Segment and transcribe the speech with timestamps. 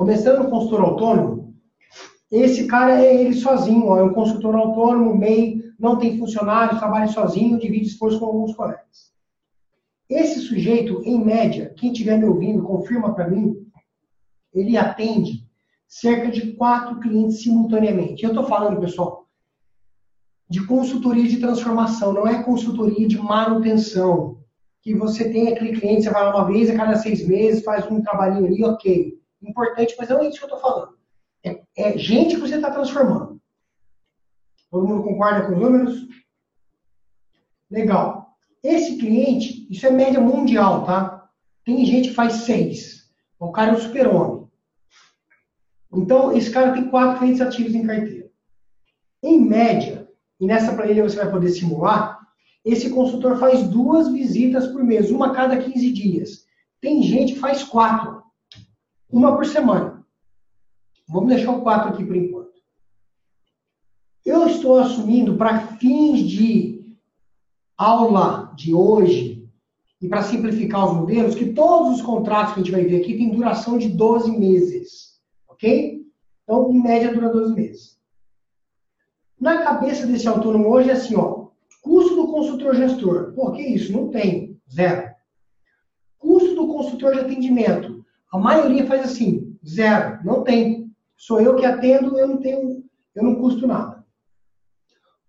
[0.00, 1.54] Começando no consultor autônomo,
[2.32, 7.60] esse cara é ele sozinho, é um consultor autônomo, MEI, não tem funcionário, trabalha sozinho,
[7.60, 9.12] divide esforço com alguns colegas.
[10.08, 13.54] Esse sujeito, em média, quem estiver me ouvindo, confirma para mim,
[14.54, 15.46] ele atende
[15.86, 18.24] cerca de quatro clientes simultaneamente.
[18.24, 19.28] Eu estou falando, pessoal,
[20.48, 24.38] de consultoria de transformação, não é consultoria de manutenção.
[24.80, 27.84] Que você tem aquele cliente, você vai lá uma vez a cada seis meses, faz
[27.90, 29.19] um trabalhinho ali, ok.
[29.42, 30.98] Importante, mas não é isso que eu estou falando.
[31.44, 33.40] É, é gente que você está transformando.
[34.70, 36.08] Todo mundo concorda com os números?
[37.70, 38.36] Legal.
[38.62, 41.30] Esse cliente, isso é média mundial, tá?
[41.64, 43.10] Tem gente que faz seis.
[43.38, 44.48] O cara é um super-homem.
[45.92, 48.30] Então, esse cara tem quatro clientes ativos em carteira.
[49.22, 52.20] Em média, e nessa planilha você vai poder simular,
[52.64, 56.44] esse consultor faz duas visitas por mês, uma a cada 15 dias.
[56.80, 58.19] Tem gente que faz quatro,
[59.12, 60.06] uma por semana.
[61.08, 62.50] Vamos deixar o quatro aqui por enquanto.
[64.24, 66.96] Eu estou assumindo para fins de
[67.76, 69.48] aula de hoje
[70.00, 73.16] e para simplificar os modelos, que todos os contratos que a gente vai ver aqui
[73.16, 75.20] têm duração de 12 meses.
[75.48, 76.06] Ok?
[76.42, 78.00] Então, em média, dura 12 meses.
[79.38, 81.48] Na cabeça desse autônomo hoje é assim, ó.
[81.82, 83.32] Custo do consultor gestor.
[83.32, 83.92] Por que isso?
[83.92, 84.60] Não tem.
[84.70, 85.10] Zero.
[86.18, 88.04] Custo do consultor de atendimento.
[88.30, 90.24] A maioria faz assim, zero.
[90.24, 90.94] Não tem.
[91.16, 94.04] Sou eu que atendo, eu não tenho, eu não custo nada.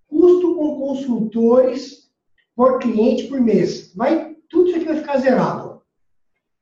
[0.08, 2.12] Custo com consultores
[2.56, 3.94] por cliente por mês.
[3.96, 5.82] Vai, tudo isso aqui vai ficar zerado.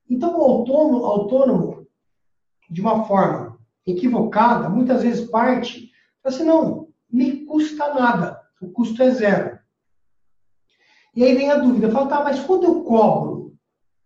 [0.10, 1.88] Então, o autônomo, autônomo
[2.70, 5.92] de uma forma equivocada, muitas vezes parte,
[6.24, 8.40] assim, não, me custa nada.
[8.62, 9.60] O custo é zero.
[11.16, 13.58] E aí vem a dúvida, fala, tá, mas quanto eu cobro,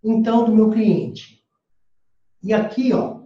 [0.04, 1.43] então, do meu cliente?
[2.44, 3.22] E aqui, ó,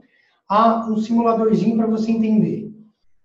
[0.48, 2.72] há um simuladorzinho para você entender.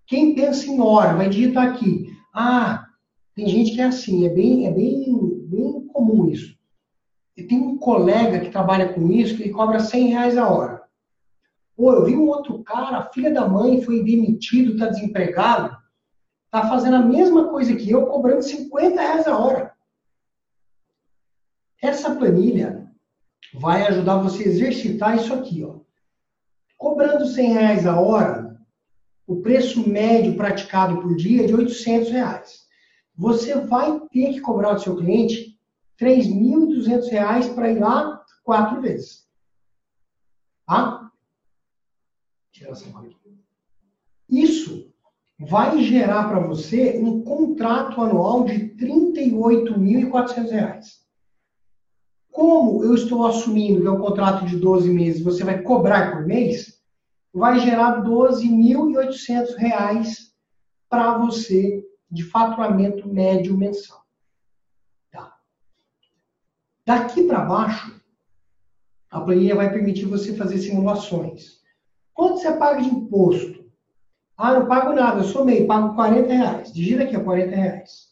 [0.06, 2.10] Quem pensa em hora, vai digitar aqui.
[2.34, 2.86] Ah,
[3.34, 5.04] tem gente que é assim, é bem, é bem,
[5.44, 6.56] bem comum isso.
[7.36, 10.82] E tem um colega que trabalha com isso que ele cobra 100 reais a hora.
[11.76, 15.76] Pô, eu vi um outro cara, filha da mãe, foi demitido, está desempregado,
[16.46, 19.72] está fazendo a mesma coisa que eu, cobrando 50 reais a hora.
[21.80, 22.81] Essa planilha
[23.54, 25.80] vai ajudar você a exercitar isso aqui, ó.
[26.76, 28.60] Cobrando 100 reais a hora,
[29.26, 32.66] o preço médio praticado por dia é de 800 reais.
[33.16, 35.56] Você vai ter que cobrar do seu cliente
[36.00, 39.28] 3.200 reais para ir lá quatro vezes.
[40.66, 41.12] Tá?
[44.28, 44.92] Isso
[45.38, 51.01] vai gerar para você um contrato anual de R$ 38.400.
[52.32, 56.26] Como eu estou assumindo que é um contrato de 12 meses, você vai cobrar por
[56.26, 56.80] mês,
[57.32, 60.32] vai gerar R$ 12.800
[60.88, 64.02] para você de faturamento médio mensal.
[65.10, 65.36] Tá.
[66.86, 68.00] Daqui para baixo,
[69.10, 71.60] a planilha vai permitir você fazer simulações.
[72.14, 73.70] Quanto você paga de imposto?
[74.38, 76.72] Ah, não pago nada, eu sou MEI, pago 40 reais.
[76.72, 78.11] Digita aqui, ó, 40 reais.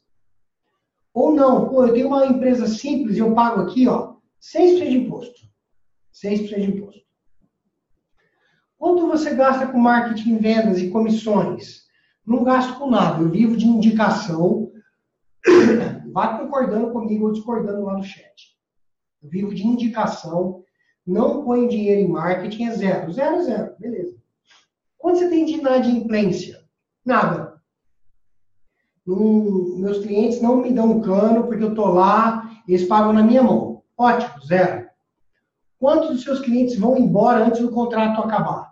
[1.12, 4.97] Ou não, pô, eu tenho uma empresa simples e eu pago aqui, ó, 6% de
[4.97, 5.41] imposto.
[6.12, 7.00] 6% de imposto.
[8.78, 11.82] Quanto você gasta com marketing, vendas e comissões?
[12.26, 14.72] Não gasto com nada, eu vivo de indicação.
[16.12, 18.56] Vá concordando comigo ou discordando lá no chat.
[19.22, 20.65] Eu vivo de indicação,
[21.06, 23.12] não põe dinheiro em marketing, é zero.
[23.12, 24.16] Zero, zero, beleza.
[24.97, 26.60] Quanto você tem de inadimplência?
[27.04, 27.50] Nada.
[29.16, 33.82] Meus clientes não me dão cano porque eu estou lá, eles pagam na minha mão.
[33.97, 34.88] Ótimo, zero.
[35.78, 38.70] Quantos dos seus clientes vão embora antes do contrato acabar?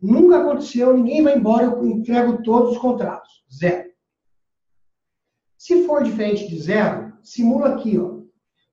[0.00, 3.44] Nunca aconteceu, ninguém vai embora, eu entrego todos os contratos.
[3.52, 3.90] Zero.
[5.56, 8.20] Se for diferente de zero, simula aqui, ó.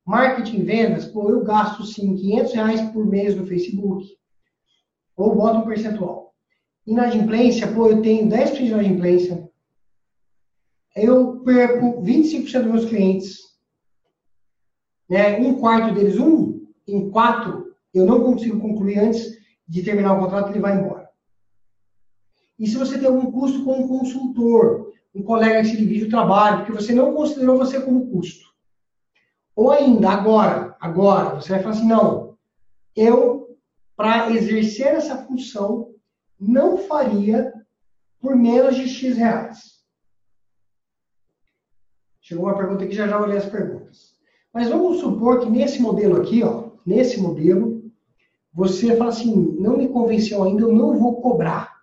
[0.05, 4.05] Marketing vendas, pô, eu gasto sim 500 reais por mês no Facebook.
[5.15, 6.33] Ou boto um percentual.
[6.85, 9.50] Inadimplência, pô, eu tenho 10% de inadimplência.
[10.95, 13.39] Eu perco 25% dos meus clientes.
[15.09, 15.37] Né?
[15.39, 20.49] Um quarto deles, um em quatro, eu não consigo concluir antes de terminar o contrato,
[20.49, 21.09] ele vai embora.
[22.59, 26.09] E se você tem algum custo com um consultor, um colega que se divide o
[26.09, 28.51] trabalho, porque você não considerou você como custo.
[29.55, 32.37] Ou ainda, agora, agora, você vai falar assim, não,
[32.95, 33.57] eu,
[33.95, 35.93] para exercer essa função,
[36.39, 37.53] não faria
[38.19, 39.70] por menos de X reais?
[42.31, 44.15] Chegou uma pergunta aqui, já já olhei as perguntas.
[44.53, 47.91] Mas vamos supor que nesse modelo aqui, ó, nesse modelo,
[48.53, 51.81] você fala assim, não me convenceu ainda, eu não vou cobrar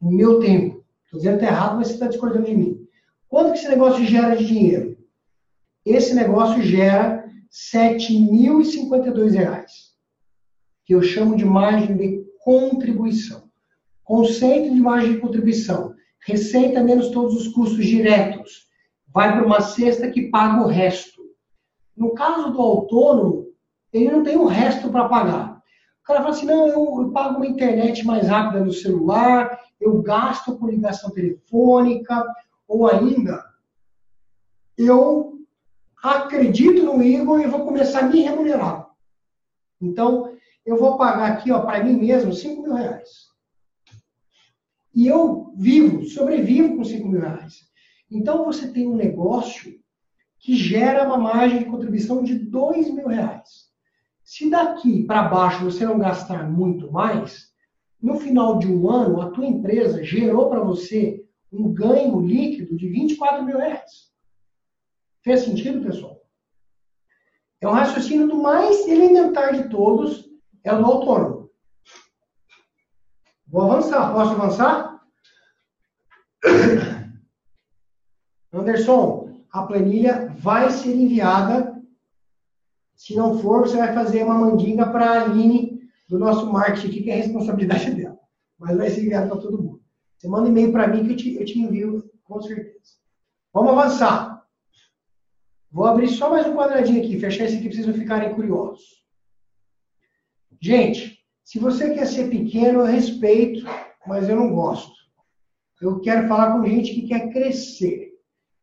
[0.00, 0.84] o meu tempo.
[1.04, 2.88] Estou dizendo que está errado, mas você está discordando de mim.
[3.28, 4.98] Quanto que esse negócio gera de dinheiro?
[5.86, 7.30] Esse negócio gera R$
[7.72, 9.64] 7.052,
[10.84, 13.44] que eu chamo de margem de contribuição.
[14.02, 15.94] Conceito de margem de contribuição.
[16.26, 18.66] Receita menos todos os custos diretos.
[19.12, 21.22] Vai para uma cesta que paga o resto.
[21.96, 23.48] No caso do autônomo,
[23.92, 25.58] ele não tem o resto para pagar.
[26.02, 30.00] O cara fala assim, não, eu, eu pago uma internet mais rápida no celular, eu
[30.02, 32.24] gasto com ligação telefônica,
[32.66, 33.44] ou ainda,
[34.76, 35.38] eu
[36.02, 38.88] acredito no Igor e vou começar a me remunerar.
[39.80, 43.28] Então, eu vou pagar aqui, para mim mesmo, 5 mil reais.
[44.94, 47.67] E eu vivo, sobrevivo com 5 mil reais.
[48.10, 49.78] Então, você tem um negócio
[50.38, 53.68] que gera uma margem de contribuição de 2 mil reais.
[54.22, 57.48] Se daqui para baixo você não gastar muito mais,
[58.00, 62.88] no final de um ano, a tua empresa gerou para você um ganho líquido de
[62.88, 64.12] 24 mil reais.
[65.22, 66.22] Fez sentido, pessoal?
[67.60, 70.28] É um raciocínio do mais elementar de todos,
[70.62, 71.50] é o do autônomo.
[73.46, 74.12] Vou avançar.
[74.12, 75.00] Posso avançar?
[78.60, 81.80] Anderson, a planilha vai ser enviada.
[82.94, 87.02] Se não for, você vai fazer uma mandinga para a Aline do nosso marketing aqui,
[87.02, 88.18] que é a responsabilidade dela.
[88.58, 89.82] Mas vai ser enviado para todo mundo.
[90.16, 92.98] Você manda e-mail para mim que eu te, eu te envio com certeza.
[93.52, 94.44] Vamos avançar.
[95.70, 99.04] Vou abrir só mais um quadradinho aqui, fechar esse aqui para vocês não ficarem curiosos.
[100.60, 103.64] Gente, se você quer ser pequeno, eu respeito,
[104.06, 104.92] mas eu não gosto.
[105.80, 108.07] Eu quero falar com gente que quer crescer.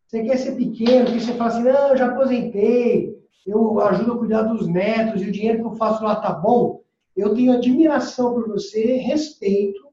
[0.08, 3.16] Você quer ser pequeno, que você fala assim, não, eu já aposentei,
[3.46, 6.82] eu ajudo a cuidar dos netos e o dinheiro que eu faço lá tá bom.
[7.16, 9.86] Eu tenho admiração por você, respeito,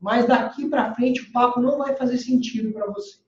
[0.00, 3.18] mas daqui para frente o papo não vai fazer sentido para você.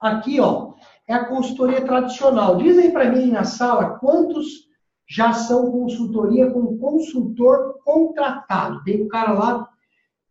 [0.00, 0.72] Aqui, ó,
[1.06, 2.56] é a consultoria tradicional.
[2.56, 4.68] Diz aí para mim na sala quantos
[5.08, 8.82] já são consultoria com consultor contratado.
[8.84, 9.68] Tem um cara lá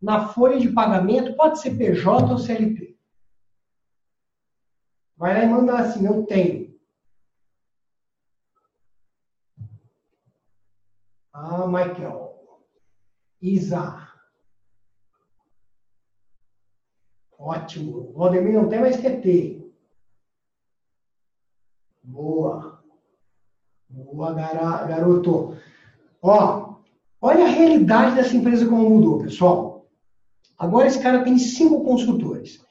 [0.01, 2.88] na folha de pagamento, pode ser PJ ou CLT.
[5.19, 6.73] Vai lá e manda assim, eu tenho.
[11.33, 12.39] Ah, Michael.
[13.41, 14.07] Isa.
[17.37, 17.97] Ótimo.
[17.97, 19.69] O Valdemir não tem mais QT.
[22.01, 22.81] Boa.
[23.89, 25.57] Boa, garoto.
[26.21, 26.75] Ó,
[27.19, 29.85] olha a realidade dessa empresa como mudou, pessoal.
[30.57, 32.68] Agora esse cara tem cinco consultores.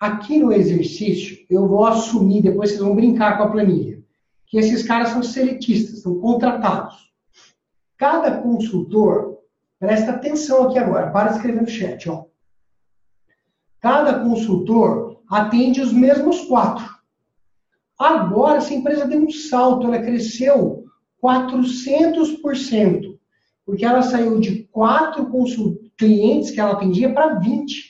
[0.00, 4.02] Aqui no exercício, eu vou assumir, depois vocês vão brincar com a planilha,
[4.46, 7.12] que esses caras são seletistas, são contratados.
[7.98, 9.40] Cada consultor,
[9.78, 12.24] presta atenção aqui agora, para escrever no chat, ó.
[13.78, 16.98] Cada consultor atende os mesmos quatro.
[17.98, 20.86] Agora, essa empresa deu um salto, ela cresceu
[21.22, 23.18] 400%,
[23.66, 25.30] porque ela saiu de quatro
[25.98, 27.89] clientes que ela atendia para 20.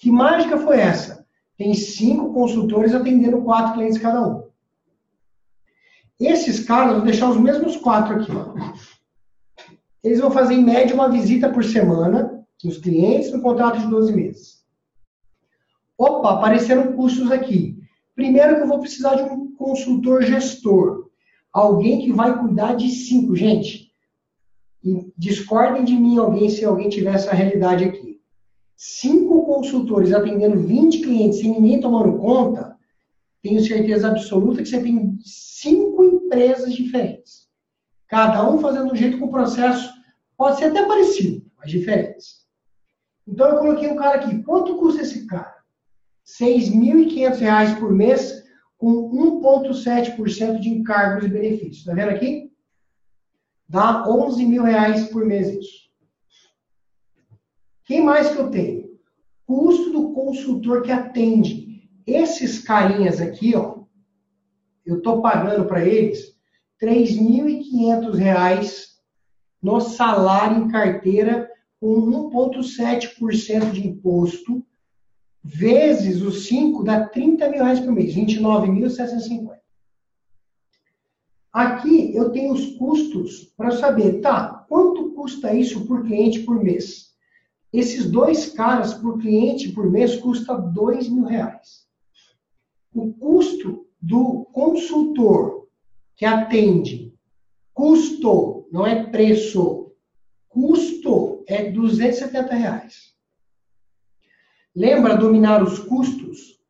[0.00, 1.26] Que mágica foi essa?
[1.58, 4.48] Tem cinco consultores atendendo quatro clientes cada um.
[6.18, 8.32] Esses caras, vou deixar os mesmos quatro aqui.
[10.02, 14.12] Eles vão fazer, em média, uma visita por semana nos clientes no contrato de 12
[14.14, 14.64] meses.
[15.98, 17.78] Opa, apareceram custos aqui.
[18.14, 21.10] Primeiro que eu vou precisar de um consultor gestor.
[21.52, 23.36] Alguém que vai cuidar de cinco.
[23.36, 23.92] Gente,
[25.14, 28.09] discordem de mim alguém se alguém tiver essa realidade aqui.
[28.82, 32.78] Cinco consultores atendendo 20 clientes sem ninguém tomando conta,
[33.42, 37.46] tenho certeza absoluta que você tem cinco empresas diferentes.
[38.08, 39.92] Cada um fazendo um jeito com o processo
[40.34, 42.46] pode ser até parecido, mas diferentes.
[43.28, 44.42] Então eu coloquei um cara aqui.
[44.44, 45.56] Quanto custa esse cara?
[46.40, 48.42] R$ 6.500 por mês,
[48.78, 49.10] com
[49.42, 51.80] 1,7% de encargos e benefícios.
[51.80, 52.50] Está vendo aqui?
[53.68, 55.89] Dá 11 mil reais por mês isso.
[57.90, 58.88] Quem mais que eu tenho?
[59.44, 61.90] Custo do consultor que atende.
[62.06, 63.80] Esses carinhas aqui, ó,
[64.86, 66.36] eu estou pagando para eles
[66.80, 68.90] R$ 3.500
[69.60, 74.64] no salário em carteira com 1,7% de imposto
[75.42, 79.58] vezes os 5 dá 30 mil reais por mês, 29.750.
[81.52, 87.09] Aqui eu tenho os custos para saber, tá, quanto custa isso por cliente por mês?
[87.72, 91.86] Esses dois caras por cliente por mês custa 2 mil reais.
[92.92, 95.68] O custo do consultor
[96.16, 97.14] que atende
[97.72, 99.92] custou não é preço.
[100.48, 103.14] Custo é 270 reais.
[104.74, 106.60] Lembra dominar os custos?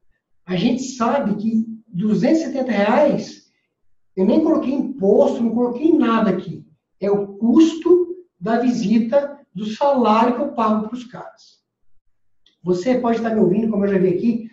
[0.45, 3.51] A gente sabe que 270 reais,
[4.15, 6.67] eu nem coloquei imposto, não coloquei nada aqui.
[7.01, 11.61] É o custo da visita do salário que eu pago para os caras.
[12.63, 14.51] Você pode estar me ouvindo, como eu já vi aqui.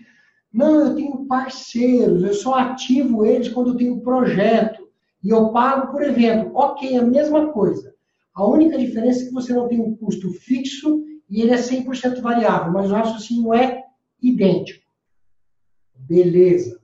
[0.52, 4.88] Não, eu tenho parceiros, eu só ativo eles quando eu tenho projeto
[5.24, 6.52] e eu pago por evento.
[6.56, 7.94] Ok, a mesma coisa.
[8.34, 12.22] A única diferença é que você não tem um custo fixo e ele é 100%
[12.22, 13.84] variável, mas o raciocínio é
[14.22, 14.86] idêntico.
[15.94, 16.80] Beleza.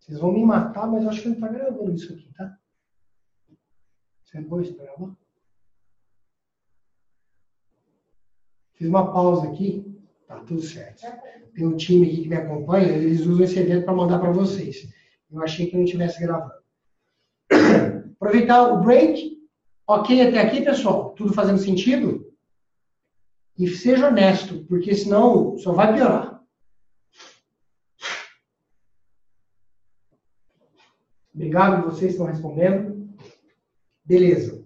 [0.00, 2.58] Vocês vão me matar, mas eu acho que não está gravando isso aqui, tá?
[4.24, 5.14] Você pode gravar?
[8.74, 9.84] Fiz uma pausa aqui,
[10.26, 11.02] tá tudo certo.
[11.54, 14.88] Tem um time aqui que me acompanha, eles usam esse evento para mandar para vocês.
[15.30, 16.54] Eu achei que não estivesse gravando.
[18.16, 19.34] Aproveitar o break.
[19.86, 21.10] Ok até aqui, pessoal?
[21.10, 22.32] Tudo fazendo sentido?
[23.56, 26.42] E seja honesto, porque senão só vai piorar.
[31.34, 33.12] Obrigado, vocês estão respondendo.
[34.04, 34.64] Beleza.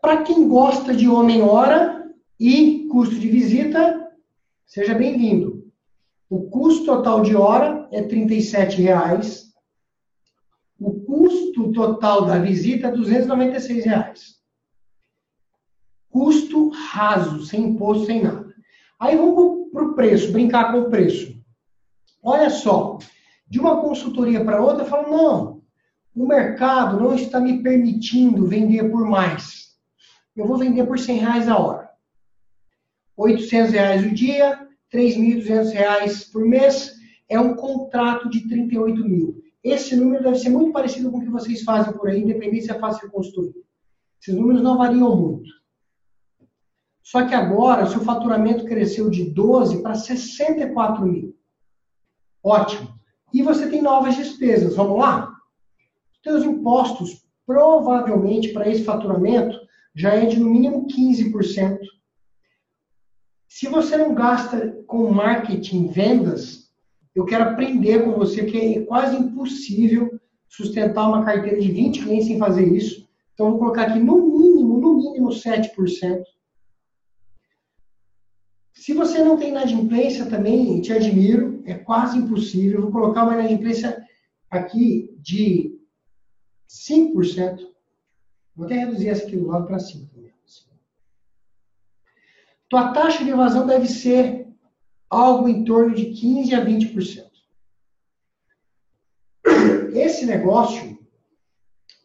[0.00, 4.12] Para quem gosta de homem-hora e custo de visita,
[4.66, 5.72] seja bem-vindo.
[6.28, 9.46] O custo total de hora é R$ 37,00.
[10.78, 14.40] O custo total da visita é R$ 296,00
[16.10, 18.52] custo raso, sem imposto, sem nada.
[18.98, 21.40] Aí vamos para o preço, brincar com o preço.
[22.22, 22.98] Olha só,
[23.48, 25.62] de uma consultoria para outra, eu falo, não,
[26.14, 29.70] o mercado não está me permitindo vender por mais.
[30.36, 31.89] Eu vou vender por 100 reais a hora.
[33.20, 36.94] 800 reais o dia, 3.200 reais por mês,
[37.28, 39.42] é um contrato de 38 mil.
[39.62, 42.70] Esse número deve ser muito parecido com o que vocês fazem por aí, independente se
[42.70, 43.54] é fácil construir.
[44.18, 45.50] Esses números não variam muito.
[47.02, 51.36] Só que agora, seu faturamento cresceu de 12 para 64 mil.
[52.42, 52.88] Ótimo.
[53.34, 54.76] E você tem novas despesas.
[54.76, 55.30] Vamos lá?
[56.24, 59.58] Seus impostos, provavelmente, para esse faturamento,
[59.94, 61.78] já é de no mínimo 15%.
[63.50, 66.70] Se você não gasta com marketing, vendas,
[67.12, 72.28] eu quero aprender com você que é quase impossível sustentar uma carteira de 20 clientes
[72.28, 73.08] sem fazer isso.
[73.34, 76.22] Então, vou colocar aqui no mínimo, no mínimo 7%.
[78.72, 82.82] Se você não tem inadimplência também, te admiro, é quase impossível.
[82.82, 84.00] Vou colocar uma inadimplência
[84.48, 85.76] aqui de
[86.68, 87.66] 5%.
[88.54, 90.19] Vou até reduzir essa aqui do lado para 5%.
[92.70, 94.46] Tua taxa de evasão deve ser
[95.10, 97.30] algo em torno de 15% a 20%.
[99.92, 100.96] Esse negócio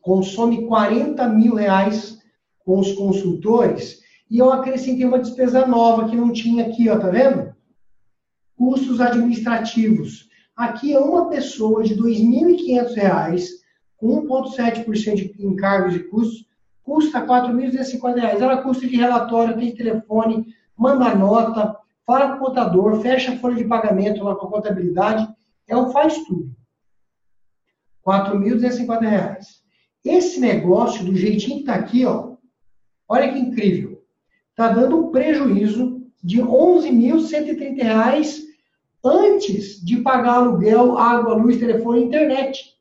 [0.02, 2.18] consome 40 mil reais
[2.66, 7.12] com os consultores e eu acrescentei uma despesa nova que não tinha aqui, ó, tá
[7.12, 7.56] vendo?
[8.58, 10.28] Custos administrativos.
[10.56, 13.46] Aqui é uma pessoa de R$ 2.500,
[13.98, 16.48] com 1,7% de encargos e custos,
[16.86, 18.42] custa R$ 4.250.
[18.42, 20.46] Ela custa de relatório, tem telefone,
[20.78, 25.28] manda nota, fala com o contador, fecha a folha de pagamento lá com a contabilidade,
[25.68, 26.56] é um faz tudo.
[28.06, 29.40] R$ 4.250.
[30.06, 32.36] Esse negócio, do jeitinho que está aqui, ó,
[33.10, 33.96] olha que incrível
[34.56, 38.46] está dando um prejuízo de R$ 11.130
[39.04, 42.74] antes de pagar aluguel, água, luz, telefone e internet.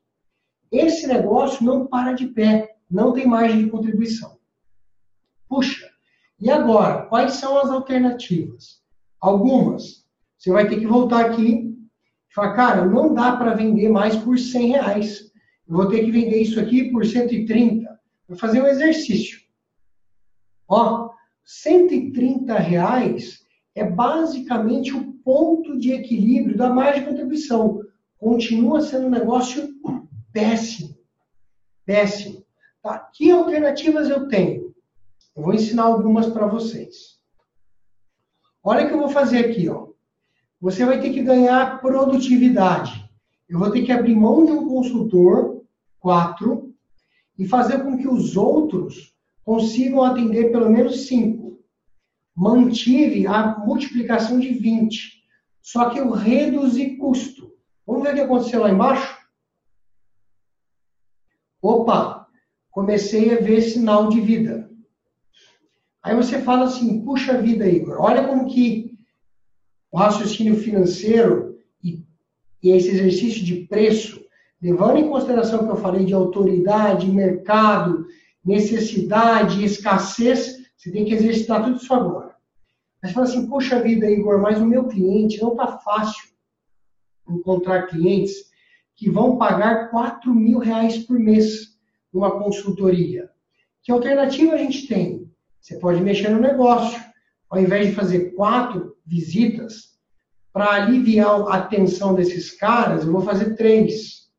[0.71, 4.37] Esse negócio não para de pé, não tem margem de contribuição.
[5.47, 5.89] Puxa,
[6.39, 8.81] e agora, quais são as alternativas?
[9.19, 10.05] Algumas.
[10.37, 11.75] Você vai ter que voltar aqui
[12.29, 15.31] e falar, cara, não dá para vender mais por 100 reais.
[15.67, 17.99] Eu vou ter que vender isso aqui por 130.
[18.27, 19.39] Vou fazer um exercício.
[20.67, 21.09] Ó,
[21.43, 27.81] 130 reais é basicamente o ponto de equilíbrio da margem de contribuição.
[28.17, 29.69] Continua sendo um negócio
[30.31, 30.95] péssimo.
[31.85, 32.44] Péssimo.
[32.85, 32.99] Tá?
[32.99, 34.71] Que alternativas eu tenho?
[35.35, 37.19] Eu vou ensinar algumas para vocês.
[38.63, 39.67] Olha o que eu vou fazer aqui.
[39.67, 39.87] Ó.
[40.61, 43.09] Você vai ter que ganhar produtividade.
[43.49, 45.63] Eu vou ter que abrir mão de um consultor,
[45.99, 46.75] quatro,
[47.39, 51.59] e fazer com que os outros consigam atender pelo menos 5.
[52.35, 55.23] Mantive a multiplicação de 20.
[55.59, 57.51] Só que eu reduzi custo.
[57.83, 59.17] Vamos ver o que aconteceu lá embaixo?
[61.59, 62.24] Opa,
[62.75, 64.69] comecei a ver sinal de vida.
[66.03, 68.93] Aí você fala assim, puxa vida, Igor, olha como que
[69.89, 72.03] o raciocínio financeiro e,
[72.61, 74.21] e esse exercício de preço,
[74.61, 78.05] levando em consideração o que eu falei de autoridade, mercado,
[78.43, 82.35] necessidade, escassez, você tem que exercitar tudo isso agora.
[83.01, 86.27] Mas fala assim, poxa vida, Igor, mas o meu cliente não está fácil
[87.29, 88.33] encontrar clientes
[88.97, 91.74] que vão pagar 4 mil reais por mês
[92.15, 93.29] numa consultoria.
[93.83, 95.29] Que alternativa a gente tem?
[95.59, 97.03] Você pode mexer no negócio.
[97.49, 99.95] Ao invés de fazer quatro visitas,
[100.53, 104.29] para aliviar a atenção desses caras, eu vou fazer três.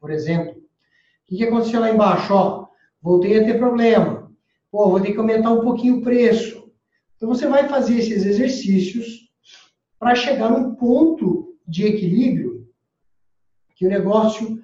[0.00, 2.32] Por exemplo, o que, que aconteceu lá embaixo?
[2.32, 2.68] Ó,
[3.02, 4.32] voltei a ter problema.
[4.70, 6.72] Pô, vou ter que aumentar um pouquinho o preço.
[7.16, 9.30] Então você vai fazer esses exercícios
[9.98, 12.66] para chegar num ponto de equilíbrio
[13.76, 14.62] que o negócio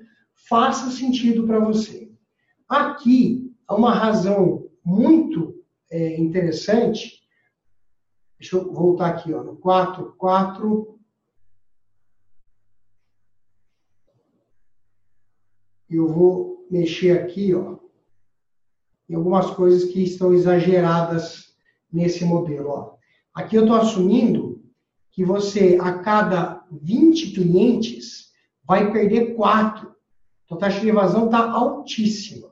[0.48, 2.10] faça sentido para você.
[2.68, 7.20] Aqui há uma razão muito é, interessante.
[8.38, 10.98] Deixa eu voltar aqui, ó, no 4, 4.
[15.88, 17.78] Eu vou mexer aqui, ó,
[19.08, 21.52] em algumas coisas que estão exageradas
[21.92, 22.68] nesse modelo.
[22.68, 22.96] Ó.
[23.34, 24.62] Aqui eu estou assumindo
[25.10, 28.32] que você, a cada 20 clientes,
[28.64, 29.94] vai perder 4.
[30.50, 32.50] Então, a taxa de evasão está altíssima.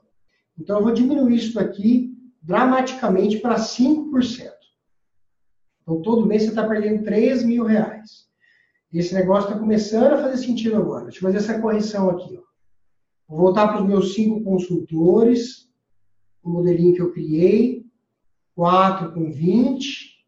[0.57, 4.49] Então, eu vou diminuir isso daqui dramaticamente para 5%.
[5.81, 8.29] Então, todo mês você está perdendo 3 mil reais.
[8.93, 11.05] Esse negócio está começando a fazer sentido agora.
[11.05, 12.37] Deixa eu fazer essa correção aqui.
[12.37, 12.43] Ó.
[13.27, 15.69] Vou voltar para os meus cinco consultores,
[16.41, 17.85] o modelinho que eu criei,
[18.55, 20.25] 4 com 20,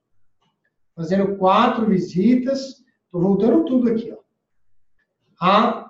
[0.94, 2.84] fazendo quatro visitas.
[3.06, 4.12] Estou voltando tudo aqui.
[4.12, 4.20] Ó,
[5.40, 5.81] a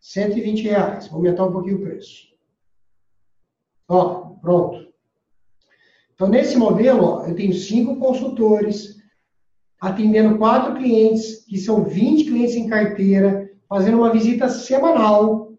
[0.00, 1.08] 120 reais.
[1.08, 2.28] Vou aumentar um pouquinho o preço.
[3.88, 4.88] Ó, pronto.
[6.14, 8.96] Então, nesse modelo, ó, eu tenho cinco consultores,
[9.80, 15.52] atendendo quatro clientes, que são 20 clientes em carteira, fazendo uma visita semanal.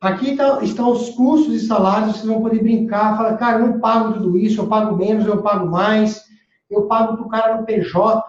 [0.00, 3.80] Aqui tá, estão os custos e salários, vocês vão poder brincar, falar, cara, eu não
[3.80, 6.24] pago tudo isso, eu pago menos, eu pago mais,
[6.68, 8.20] eu pago para o cara no PJ.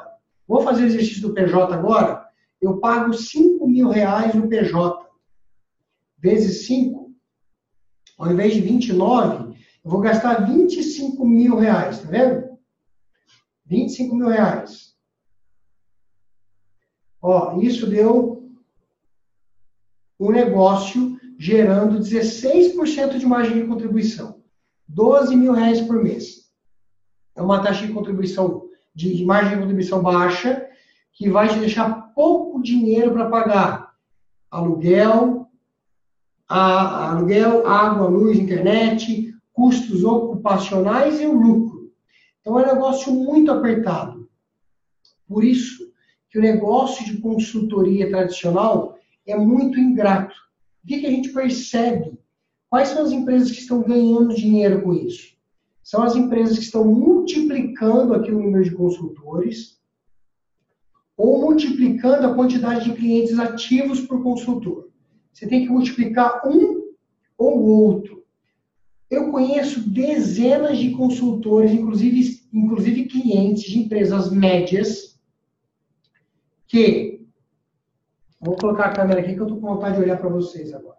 [0.48, 2.23] Vou fazer o exercício do PJ agora?
[2.64, 5.06] Eu pago 5 mil reais no PJ.
[6.18, 7.14] Vezes 5,
[8.18, 12.58] ao invés de 29, eu vou gastar 25 mil reais, tá vendo?
[13.66, 14.96] 25 mil reais.
[17.22, 18.50] Ó, isso deu
[20.18, 24.42] um negócio gerando 16% de margem de contribuição.
[24.88, 26.50] 12 mil reais por mês.
[27.36, 30.70] É uma taxa de contribuição, de margem de contribuição baixa,
[31.14, 33.94] que vai te deixar pouco dinheiro para pagar
[34.50, 35.48] aluguel,
[36.48, 41.92] a, aluguel, água, luz, internet, custos ocupacionais e o lucro.
[42.42, 44.30] Então é um negócio muito apertado.
[45.28, 45.92] Por isso
[46.30, 50.36] que o negócio de consultoria tradicional é muito ingrato.
[50.84, 52.20] O que, que a gente percebe?
[52.70, 55.34] Quais são as empresas que estão ganhando dinheiro com isso?
[55.84, 59.80] São as empresas que estão multiplicando aqui o número de consultores
[61.16, 64.90] ou multiplicando a quantidade de clientes ativos por consultor.
[65.32, 66.92] Você tem que multiplicar um
[67.38, 68.24] ou outro.
[69.10, 75.20] Eu conheço dezenas de consultores, inclusive, inclusive clientes de empresas médias,
[76.68, 77.22] que.
[78.40, 80.98] Vou colocar a câmera aqui que eu estou com vontade de olhar para vocês agora.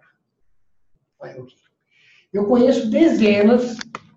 [2.33, 3.77] Eu conheço dezenas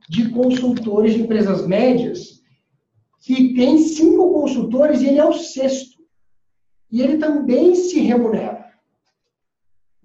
[0.09, 2.41] de consultores de empresas médias
[3.27, 6.01] que tem cinco consultores e ele é o sexto.
[6.89, 8.71] E ele também se remunera.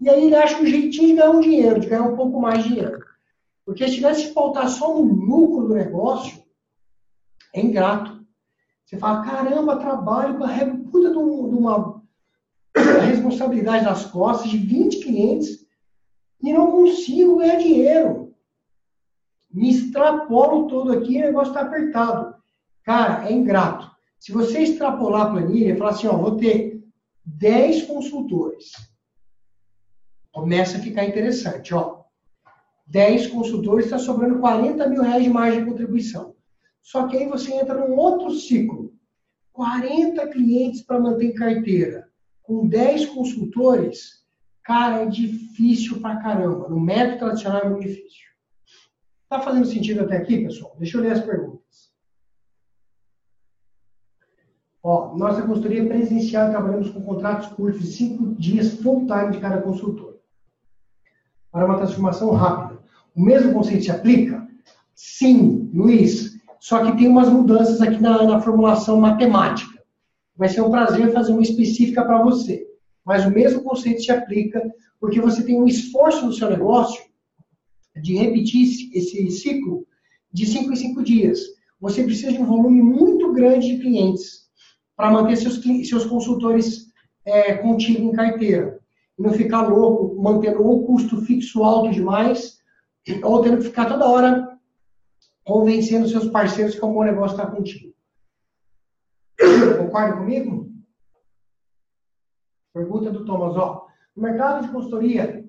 [0.01, 2.65] E aí ele acha o jeitinho de ganhar um dinheiro, de ganhar um pouco mais
[2.65, 2.99] de dinheiro.
[3.65, 6.43] Porque se tivesse que pautar só no lucro do negócio,
[7.55, 8.27] é ingrato.
[8.85, 10.49] Você fala, caramba, trabalho com a
[10.91, 12.03] puta de, uma
[13.07, 15.65] responsabilidade nas costas de 20 clientes
[16.43, 18.35] e não consigo ganhar dinheiro.
[19.49, 22.42] Me extrapolo todo aqui o negócio está apertado.
[22.83, 23.91] Cara, é ingrato.
[24.19, 26.83] Se você extrapolar a planilha e falar assim, ó, vou ter
[27.25, 28.73] 10 consultores,
[30.33, 32.03] começa a ficar interessante, ó.
[32.87, 36.35] 10 consultores, está sobrando 40 mil reais de margem de contribuição.
[36.81, 38.93] Só que aí você entra num outro ciclo.
[39.53, 42.09] 40 clientes para manter carteira,
[42.43, 44.25] com 10 consultores,
[44.63, 46.69] cara, é difícil pra caramba.
[46.69, 48.31] No método tradicional é muito difícil.
[49.29, 50.75] Tá fazendo sentido até aqui, pessoal?
[50.79, 51.62] Deixa eu ler as perguntas.
[54.83, 59.63] Ó, nossa consultoria presencial trabalhamos com contratos curtos de 5 dias full time de cada
[59.63, 60.17] consultor.
[61.51, 62.83] Para uma transformação rápida
[63.15, 64.47] o mesmo conceito se aplica?
[64.95, 66.33] Sim, Luiz.
[66.59, 69.83] Só que tem umas mudanças aqui na, na formulação matemática.
[70.37, 72.67] Vai ser um prazer fazer uma específica para você.
[73.05, 74.63] Mas o mesmo conceito se aplica
[74.99, 77.03] porque você tem um esforço no seu negócio
[78.01, 79.87] de repetir esse ciclo
[80.33, 81.41] de 5 em 5 dias.
[81.81, 84.49] Você precisa de um volume muito grande de clientes
[84.97, 86.93] para manter seus, seus consultores
[87.25, 88.81] é, contigo em carteira.
[89.19, 92.59] E não ficar louco, mantendo o custo fixo alto demais,
[93.23, 94.59] ou tendo que ficar toda hora
[95.45, 97.93] convencendo seus parceiros que um bom negócio estar contigo.
[99.79, 100.71] Concorda comigo?
[102.73, 103.57] Pergunta do Thomas.
[103.57, 105.45] Ó, no mercado de consultoria,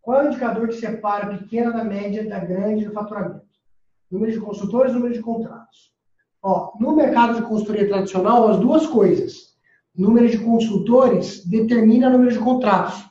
[0.00, 3.46] qual é o indicador que separa a pequena da média da grande do faturamento?
[4.10, 5.61] Número de consultores, número de contratos.
[6.42, 9.52] Ó, no mercado de consultoria tradicional, as duas coisas.
[9.94, 13.04] Número de consultores determina o número de contratos.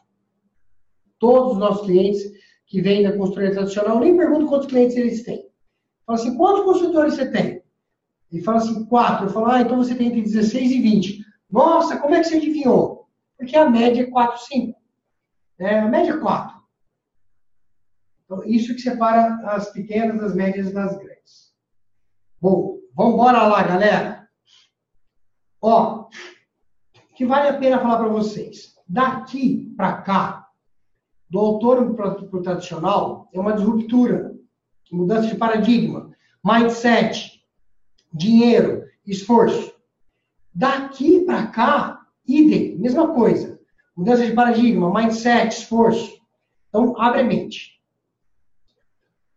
[1.18, 2.24] Todos os nossos clientes
[2.66, 5.46] que vêm da consultoria tradicional, nem pergunto quantos clientes eles têm.
[6.06, 7.64] Fala assim, quantos consultores você tem?
[8.32, 9.28] Ele fala assim, quatro.
[9.28, 11.26] Eu falo, ah, então você tem entre 16 e 20.
[11.50, 13.08] Nossa, como é que você adivinhou?
[13.38, 14.80] Porque a média é 4, 5.
[15.60, 16.62] É, a média é 4.
[18.26, 21.54] Então, isso que separa as pequenas das médias das grandes.
[22.40, 24.30] Bom, vamos embora lá, galera.
[25.60, 26.08] Ó,
[27.16, 28.76] que vale a pena falar para vocês.
[28.88, 30.48] Daqui para cá,
[31.28, 34.36] do autônomo para o tradicional, é uma disruptura,
[34.92, 36.12] mudança de paradigma,
[36.44, 37.44] mindset,
[38.14, 39.74] dinheiro, esforço.
[40.54, 43.60] Daqui para cá, idem, mesma coisa.
[43.96, 46.22] Mudança de paradigma, mindset, esforço.
[46.70, 47.82] Então, abre a mente.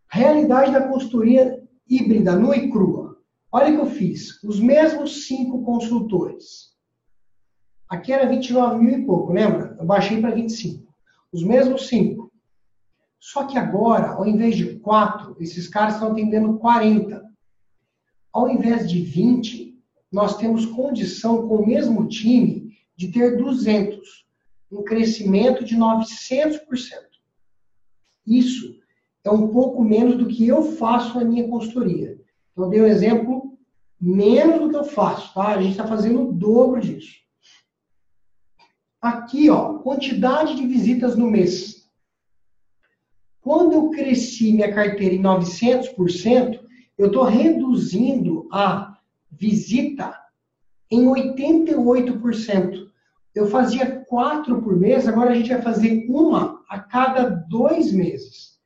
[0.09, 3.14] Realidade da consultoria híbrida, nua e crua.
[3.57, 4.43] Olha o que eu fiz.
[4.43, 6.75] Os mesmos cinco consultores.
[7.89, 9.77] Aqui era 29 mil e pouco, lembra?
[9.79, 10.93] Eu baixei para 25.
[11.33, 12.33] Os mesmos cinco.
[13.21, 17.23] Só que agora, ao invés de quatro, esses caras estão atendendo 40.
[18.33, 24.27] Ao invés de 20, nós temos condição com o mesmo time de ter 200.
[24.69, 26.59] Um crescimento de 900%.
[28.27, 28.75] Isso
[29.23, 32.19] é um pouco menos do que eu faço na minha consultoria.
[32.55, 33.59] Então, eu dei um exemplo
[34.01, 35.49] menos do que eu faço, tá?
[35.49, 37.17] A gente está fazendo o dobro disso.
[39.03, 41.91] Aqui, ó, quantidade de visitas no mês.
[43.41, 46.61] Quando eu cresci minha carteira em 900%,
[46.97, 48.97] eu estou reduzindo a
[49.31, 50.17] visita
[50.91, 52.89] em 88%.
[53.35, 58.61] Eu fazia quatro por mês, agora a gente vai fazer uma a cada dois meses.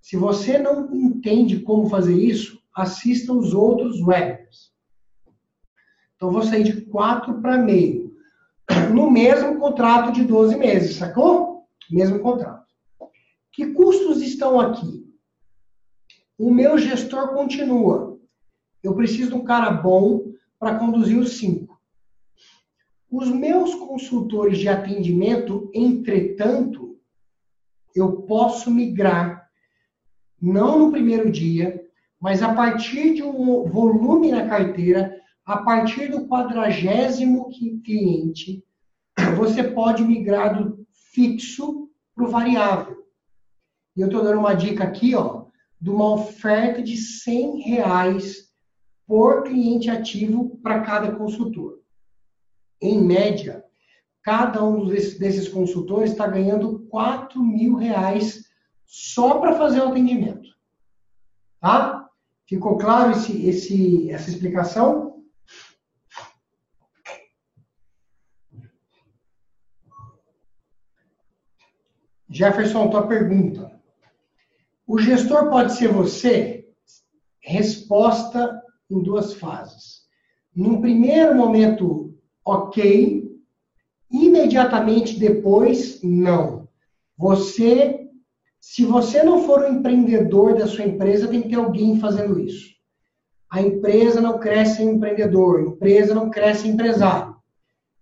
[0.00, 4.72] Se você não entende como fazer isso, assista os outros webinars.
[6.16, 8.14] Então, vou sair de 4 para meio.
[8.92, 11.66] No mesmo contrato de 12 meses, sacou?
[11.90, 12.64] Mesmo contrato.
[13.52, 15.04] Que custos estão aqui?
[16.38, 18.18] O meu gestor continua.
[18.82, 21.80] Eu preciso de um cara bom para conduzir os cinco.
[23.10, 26.98] Os meus consultores de atendimento, entretanto,
[27.94, 29.48] eu posso migrar
[30.40, 31.84] não no primeiro dia,
[32.24, 37.50] mas a partir de um volume na carteira, a partir do quadragésimo
[37.84, 38.64] cliente,
[39.36, 42.96] você pode migrar do fixo para o variável.
[43.94, 45.44] E eu estou dando uma dica aqui, ó,
[45.78, 48.50] de uma oferta de 100 reais
[49.06, 51.78] por cliente ativo para cada consultor.
[52.80, 53.62] Em média,
[54.22, 58.46] cada um desses, consultores está ganhando 4 mil reais
[58.86, 60.48] só para fazer o atendimento.
[61.60, 62.03] Tá?
[62.46, 65.24] Ficou claro esse, esse, essa explicação?
[72.28, 73.80] Jefferson, tua pergunta.
[74.86, 76.68] O gestor pode ser você?
[77.40, 80.02] Resposta em duas fases.
[80.54, 83.24] Num primeiro momento, ok.
[84.10, 86.68] Imediatamente depois, não.
[87.16, 88.03] Você
[88.66, 92.72] se você não for o empreendedor da sua empresa, tem que ter alguém fazendo isso.
[93.48, 97.36] A empresa não cresce em empreendedor, a empresa não cresce em empresário.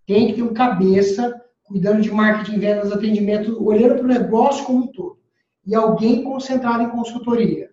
[0.06, 4.84] Tem que ter um cabeça cuidando de marketing, vendas, atendimento, olhando para o negócio como
[4.84, 5.18] um todo.
[5.66, 7.68] E alguém concentrado em consultoria.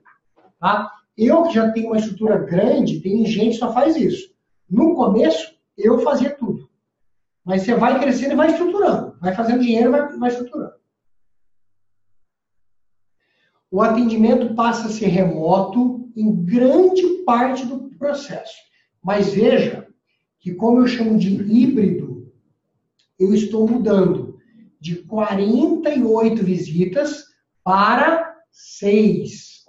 [0.60, 0.91] Tá?
[1.15, 4.34] Eu que já tenho uma estrutura grande, tem gente que só faz isso.
[4.67, 6.67] No começo, eu fazia tudo.
[7.45, 9.15] Mas você vai crescendo e vai estruturando.
[9.21, 10.78] Vai fazendo dinheiro e vai, vai estruturando
[13.71, 18.55] o atendimento passa a ser remoto em grande parte do processo.
[19.01, 19.88] Mas veja
[20.39, 22.32] que, como eu chamo de híbrido,
[23.17, 24.39] eu estou mudando
[24.79, 27.25] de 48 visitas
[27.63, 29.65] para 6.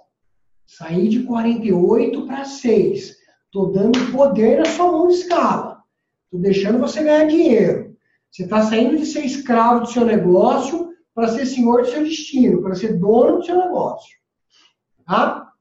[0.65, 3.17] Saí de 48 para 6.
[3.45, 5.83] Estou dando poder na sua mão de escala.
[6.25, 7.95] Estou deixando você ganhar dinheiro.
[8.31, 12.61] Você está saindo de ser escravo do seu negócio para ser senhor do seu destino,
[12.61, 14.17] para ser dono do seu negócio.
[15.05, 15.51] Tá?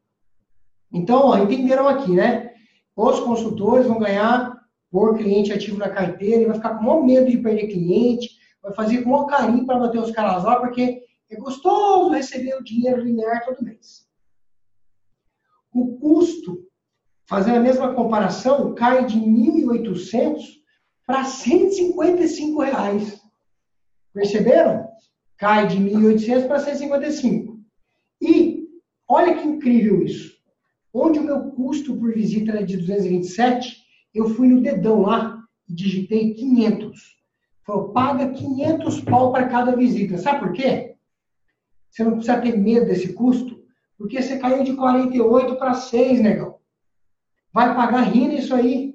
[0.93, 2.53] Então, ó, entenderam aqui, né?
[2.97, 4.59] Os consultores vão ganhar
[4.91, 8.29] por cliente ativo na carteira, ele vai ficar com o maior medo de perder cliente,
[8.63, 12.55] vai fazer com o maior carinho para bater os caras lá, porque é gostoso receber
[12.57, 14.09] o dinheiro linear todo mês.
[15.73, 16.67] O custo,
[17.27, 20.41] fazendo a mesma comparação, cai de 1.800
[21.07, 23.21] para 155 reais.
[24.13, 24.89] Perceberam?
[25.41, 27.59] Cai de 1.800 para 155.
[28.21, 28.69] E
[29.09, 30.39] olha que incrível isso.
[30.93, 33.79] Onde o meu custo por visita era de 227,
[34.15, 37.17] eu fui no dedão lá e digitei 500.
[37.65, 40.19] Falou, paga 500 pau para cada visita.
[40.19, 40.97] Sabe por quê?
[41.89, 43.65] Você não precisa ter medo desse custo,
[43.97, 46.57] porque você caiu de 48 para 6, negão.
[47.51, 48.95] Vai pagar rindo isso aí.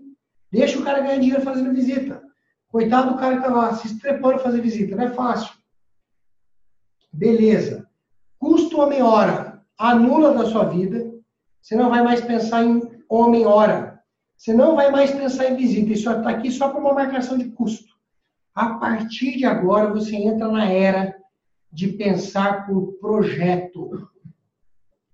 [0.51, 2.21] Deixa o cara ganhar dinheiro fazendo visita.
[2.67, 4.95] Coitado do cara que tá lá se estrepando fazer visita.
[4.95, 5.54] Não é fácil.
[7.15, 7.88] Beleza.
[8.38, 9.63] Custo homem-hora.
[9.78, 11.13] Anula da sua vida.
[11.62, 14.04] Você não vai mais pensar em homem-hora.
[14.36, 15.93] Você não vai mais pensar em visita.
[15.93, 17.95] Isso está aqui só para uma marcação de custo.
[18.54, 21.15] A partir de agora, você entra na era
[21.71, 24.10] de pensar por projeto.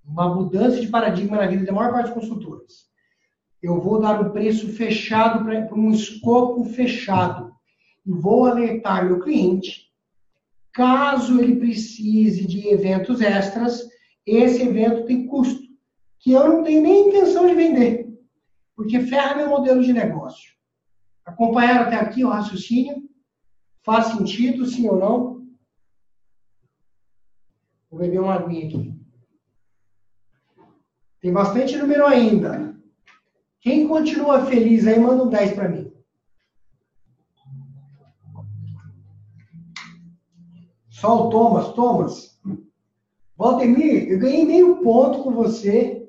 [0.04, 2.90] Uma mudança de paradigma na vida da maior parte dos consultores.
[3.62, 7.52] Eu vou dar um preço fechado para um escopo fechado.
[8.04, 9.91] E vou alertar meu cliente,
[10.74, 13.88] caso ele precise de eventos extras,
[14.26, 15.62] esse evento tem custo,
[16.20, 18.12] que eu não tenho nem intenção de vender
[18.82, 20.56] porque ferra meu modelo de negócio.
[21.24, 23.08] Acompanharam até aqui o raciocínio?
[23.84, 25.48] Faz sentido, sim ou não?
[27.92, 29.00] Vou beber uma aguinha aqui.
[31.20, 32.76] Tem bastante número ainda.
[33.60, 35.91] Quem continua feliz aí, manda um 10 para mim.
[41.02, 41.74] Só o Thomas.
[41.74, 42.40] Thomas,
[43.36, 46.02] Valtemir, eu ganhei meio ponto com você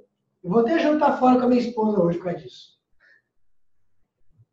[0.42, 2.72] eu vou até jantar fora com a minha esposa hoje por causa disso.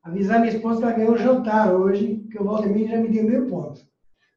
[0.03, 3.49] Avisar minha esposa que ela ganhou jantar hoje, que o Valdemir já me deu meio
[3.49, 3.81] ponto.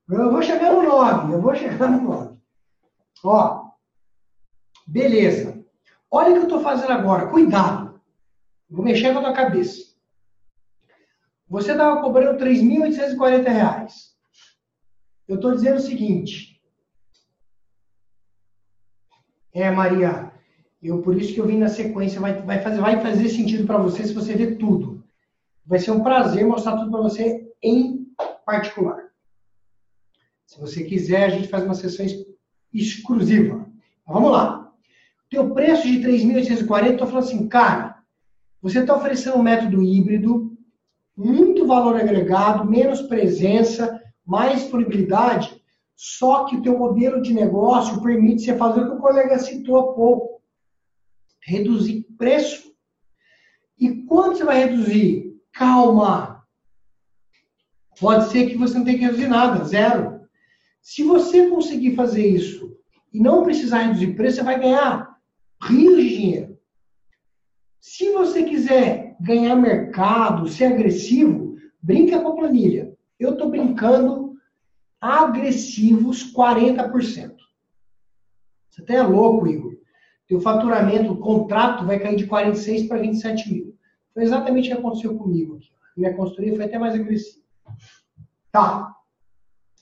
[0.09, 2.39] Eu vou chegar no 9, eu vou chegar no 9.
[3.23, 3.71] Ó,
[4.87, 5.63] beleza.
[6.11, 8.01] Olha o que eu estou fazendo agora, cuidado.
[8.69, 9.93] Vou mexer com a tua cabeça.
[11.49, 14.12] Você estava cobrando 3.840 reais.
[15.29, 16.61] Eu estou dizendo o seguinte.
[19.53, 20.33] É, Maria,
[20.83, 23.79] eu, por isso que eu vim na sequência, vai, vai, fazer, vai fazer sentido para
[23.79, 25.05] você se você ver tudo.
[25.65, 28.07] Vai ser um prazer mostrar tudo para você em
[28.45, 29.13] particular.
[30.45, 32.05] Se você quiser, a gente faz uma sessão
[32.73, 33.71] exclusiva.
[34.03, 34.73] Então, vamos lá.
[35.31, 38.03] Teu preço de 3.840, estou falando assim, cara,
[38.61, 40.57] você está oferecendo um método híbrido,
[41.17, 45.63] muito valor agregado, menos presença, mais disponibilidade,
[45.95, 49.79] só que o teu modelo de negócio permite você fazer o que o colega citou
[49.79, 50.43] há pouco
[51.43, 52.73] reduzir preço.
[53.79, 55.37] E quando você vai reduzir?
[55.53, 56.45] Calma.
[58.01, 60.21] Pode ser que você não tenha que reduzir nada, zero.
[60.81, 62.77] Se você conseguir fazer isso
[63.13, 65.17] e não precisar reduzir preço, você vai ganhar
[65.63, 66.59] rios de dinheiro.
[67.81, 72.92] Se você quiser ganhar mercado, ser agressivo, brinca com a planilha.
[73.23, 74.35] Eu estou brincando
[75.01, 77.35] agressivos 40%.
[78.69, 79.73] Você até é louco, Igor
[80.33, 83.77] teu faturamento, o contrato vai cair de 46 para 27 mil.
[84.15, 85.69] Foi exatamente o que aconteceu comigo aqui.
[85.95, 87.45] Minha consultoria foi até mais agressiva.
[88.51, 88.97] Tá.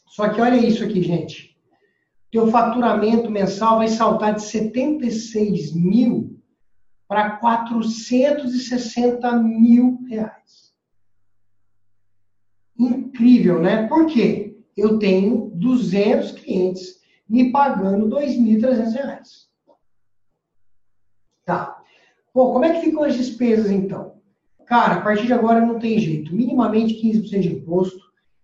[0.08, 1.56] Só que olha isso aqui, gente.
[2.32, 6.42] Teu faturamento mensal vai saltar de 76 mil
[7.06, 10.69] para 460 mil reais.
[12.80, 13.86] Incrível, né?
[13.86, 14.56] Por quê?
[14.74, 19.50] Eu tenho 200 clientes me pagando 2.300 reais.
[21.44, 21.82] Tá.
[22.34, 24.14] Bom, como é que ficam as despesas então?
[24.64, 26.34] Cara, a partir de agora não tem jeito.
[26.34, 28.00] Minimamente 15% de imposto,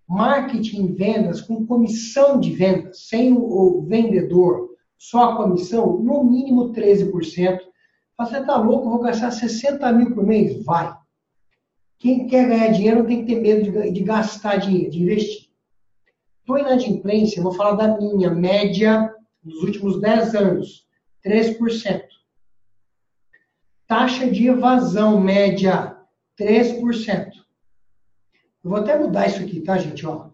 [0.07, 4.69] marketing vendas com comissão de vendas, sem o, o vendedor,
[4.99, 7.59] só a comissão, no mínimo 13%.
[8.19, 10.63] Você tá louco, vou gastar 60 mil por mês?
[10.63, 10.95] Vai.
[11.99, 15.49] Quem quer ganhar dinheiro não tem que ter medo de, gastar dinheiro, de investir.
[16.41, 20.87] Estou inadimplência, vou falar da minha média nos últimos 10 anos,
[21.25, 22.03] 3%.
[23.87, 25.97] Taxa de evasão média,
[26.39, 27.31] 3%.
[28.63, 30.05] Eu vou até mudar isso aqui, tá, gente?
[30.07, 30.29] Ó,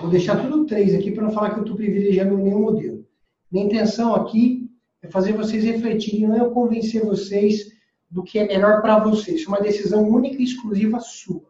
[0.00, 3.06] vou deixar tudo 3 aqui para não falar que eu estou privilegiando nenhum modelo.
[3.50, 4.68] Minha intenção aqui
[5.02, 7.75] é fazer vocês refletirem, não é eu convencer vocês
[8.10, 9.40] do que é melhor para vocês.
[9.40, 11.44] Isso é uma decisão única e exclusiva sua.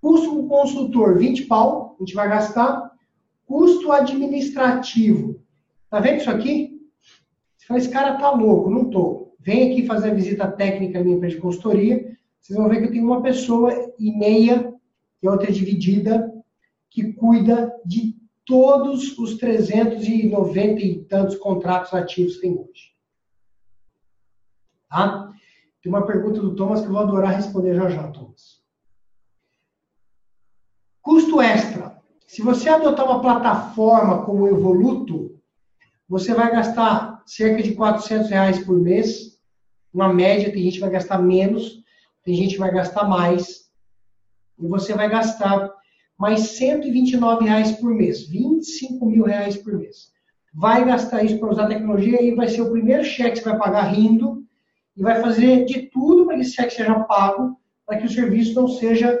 [0.00, 2.92] Custo do consultor, 20 pau, a gente vai gastar.
[3.46, 5.42] Custo administrativo.
[5.90, 6.78] Tá vendo isso aqui?
[7.68, 9.34] fala, esse cara tá louco, não tô.
[9.38, 12.90] Vem aqui fazer a visita técnica minha empresa de consultoria, vocês vão ver que eu
[12.90, 14.72] tenho uma pessoa e meia,
[15.22, 16.32] e outra dividida,
[16.88, 22.97] que cuida de todos os 390 e tantos contratos ativos que tem hoje.
[24.88, 25.32] Tá?
[25.82, 28.62] Tem uma pergunta do Thomas que eu vou adorar responder já já, Thomas.
[31.02, 31.98] Custo extra.
[32.26, 35.40] Se você adotar uma plataforma como o Evoluto,
[36.08, 39.38] você vai gastar cerca de 400 reais por mês.
[39.92, 41.82] Uma média, tem gente que vai gastar menos,
[42.24, 43.70] tem gente que vai gastar mais.
[44.58, 45.72] E você vai gastar
[46.18, 50.12] mais 129 reais por mês, 25 mil reais por mês.
[50.52, 53.58] Vai gastar isso para usar tecnologia e vai ser o primeiro cheque que você vai
[53.58, 54.37] pagar rindo
[54.98, 57.56] e vai fazer de tudo para que esse cheque seja pago,
[57.86, 59.16] para que o serviço não seja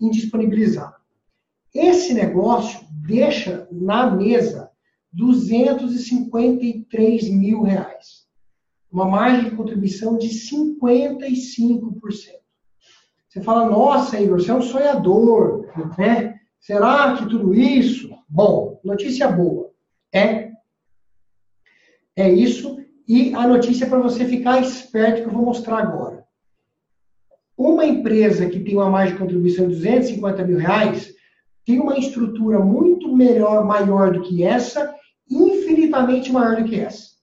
[0.00, 0.94] indisponibilizado.
[1.74, 4.70] Esse negócio deixa na mesa
[5.12, 8.24] 253 mil reais.
[8.90, 12.36] Uma margem de contribuição de 55%.
[13.28, 16.38] Você fala, nossa, Igor, você é um sonhador, né?
[16.60, 18.16] Será que tudo isso?
[18.28, 19.72] Bom, notícia boa.
[20.12, 20.52] É.
[22.14, 22.78] É isso.
[23.08, 26.26] E a notícia para você ficar esperto que eu vou mostrar agora.
[27.56, 31.14] Uma empresa que tem uma margem de contribuição de 250 mil reais
[31.64, 34.94] tem uma estrutura muito melhor, maior do que essa,
[35.30, 37.16] infinitamente maior do que essa.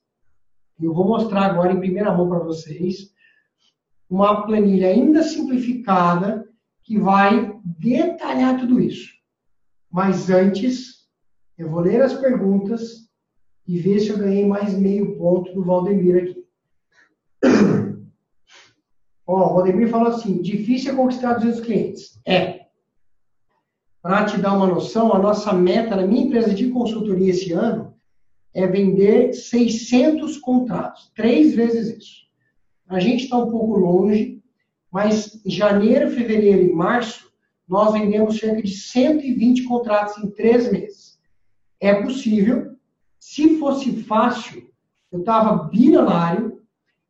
[0.82, 3.14] Eu vou mostrar agora em primeira mão para vocês
[4.10, 6.48] uma planilha ainda simplificada
[6.84, 9.12] que vai detalhar tudo isso.
[9.92, 11.08] Mas antes,
[11.58, 13.10] eu vou ler as perguntas
[13.68, 16.46] e ver se eu ganhei mais meio ponto do Valdemir aqui.
[19.26, 22.20] Ó, o Valdemir falou assim: difícil é conquistar 200 clientes.
[22.26, 22.64] É.
[24.02, 27.94] Para te dar uma noção, a nossa meta na minha empresa de consultoria esse ano
[28.54, 32.24] é vender 600 contratos, três vezes isso.
[32.88, 34.44] A gente está um pouco longe,
[34.92, 37.32] mas janeiro, fevereiro e março
[37.68, 41.18] nós vendemos cerca de 120 contratos em três meses.
[41.80, 42.73] É possível.
[43.26, 44.70] Se fosse fácil,
[45.10, 46.62] eu estava bilionário,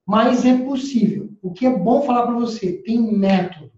[0.05, 1.35] mas é possível.
[1.41, 3.71] O que é bom falar para você, tem método.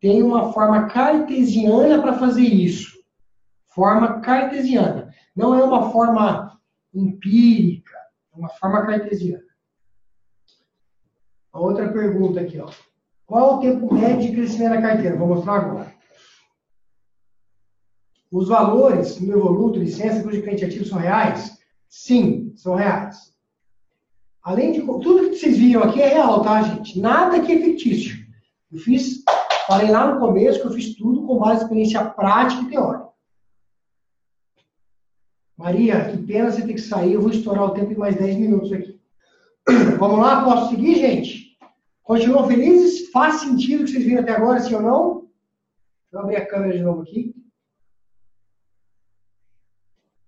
[0.00, 2.98] Tem uma forma cartesiana para fazer isso.
[3.68, 5.14] Forma cartesiana.
[5.34, 6.60] Não é uma forma
[6.92, 7.96] empírica,
[8.34, 9.44] é uma forma cartesiana.
[11.52, 12.68] Outra pergunta aqui, ó.
[13.24, 15.16] Qual o tempo médio de crescimento da carteira?
[15.16, 15.97] Vou mostrar agora.
[18.30, 21.58] Os valores no Evoluto, licença, custo de cliente ativo são reais?
[21.88, 23.32] Sim, são reais.
[24.42, 26.98] Além de tudo que vocês viram aqui é real, tá, gente?
[27.00, 28.16] Nada aqui é fictício.
[28.70, 29.22] Eu fiz,
[29.66, 33.08] falei lá no começo que eu fiz tudo com base em experiência prática e teórica.
[35.56, 38.36] Maria, que pena você ter que sair, eu vou estourar o tempo em mais 10
[38.36, 39.00] minutos aqui.
[39.98, 41.58] Vamos lá, posso seguir, gente?
[42.02, 43.10] Continuam felizes?
[43.10, 45.14] Faz sentido o que vocês viram até agora, sim ou não?
[46.10, 47.34] Deixa eu abrir a câmera de novo aqui.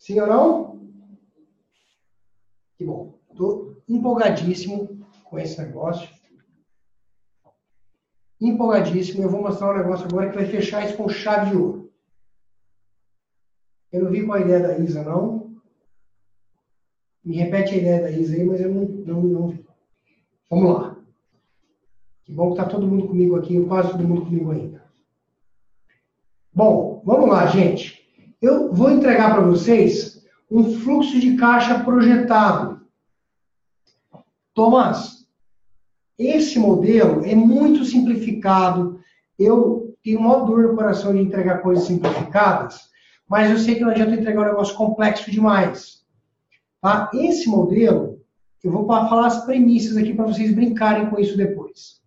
[0.01, 0.81] Sim ou não?
[2.79, 3.21] Que bom.
[3.31, 6.09] Estou empolgadíssimo com esse negócio.
[8.41, 9.23] Empolgadíssimo.
[9.23, 11.93] Eu vou mostrar um negócio agora que vai fechar isso com chave de ouro.
[13.93, 15.55] Eu não vi qual a ideia da Isa, não.
[17.23, 19.67] Me repete a ideia da Isa aí, mas eu não, não, não vi.
[20.49, 20.97] Vamos lá.
[22.25, 24.83] Que bom que está todo mundo comigo aqui, quase todo mundo comigo ainda.
[26.55, 28.00] Bom, vamos lá, gente.
[28.41, 32.81] Eu vou entregar para vocês um fluxo de caixa projetado.
[34.55, 35.27] Tomás,
[36.19, 38.99] esse modelo é muito simplificado.
[39.39, 42.89] Eu tenho uma dor no coração de entregar coisas simplificadas,
[43.29, 46.05] mas eu sei que não adianta entregar um negócio complexo demais.
[46.81, 47.11] Tá?
[47.13, 48.23] Esse modelo,
[48.65, 52.01] eu vou falar as premissas aqui para vocês brincarem com isso depois.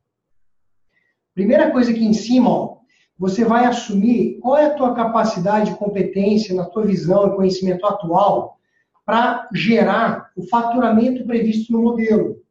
[1.35, 2.77] Primeira coisa aqui em cima, ó,
[3.17, 8.57] você vai assumir qual é a tua capacidade, competência, na tua visão e conhecimento atual
[9.05, 12.41] para gerar o faturamento previsto no modelo,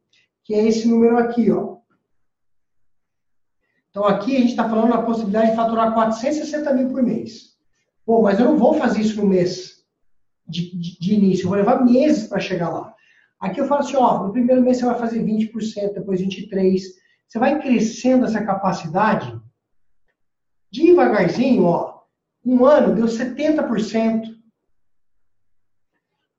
[0.43, 1.77] que é esse número aqui, ó.
[3.89, 7.53] Então aqui a gente está falando da possibilidade de faturar 460 mil por mês.
[8.05, 9.83] Pô, mas eu não vou fazer isso no mês
[10.47, 12.93] de, de, de início, eu vou levar meses para chegar lá.
[13.39, 16.79] Aqui eu falo assim, ó, no primeiro mês você vai fazer 20%, depois 23%,
[17.27, 19.39] você vai crescendo essa capacidade
[20.73, 22.01] devagarzinho, ó.
[22.43, 24.33] Um ano deu 70%.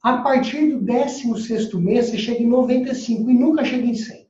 [0.02, 4.26] A partir do 16 mês, você chega em 95% e nunca chega em 100%.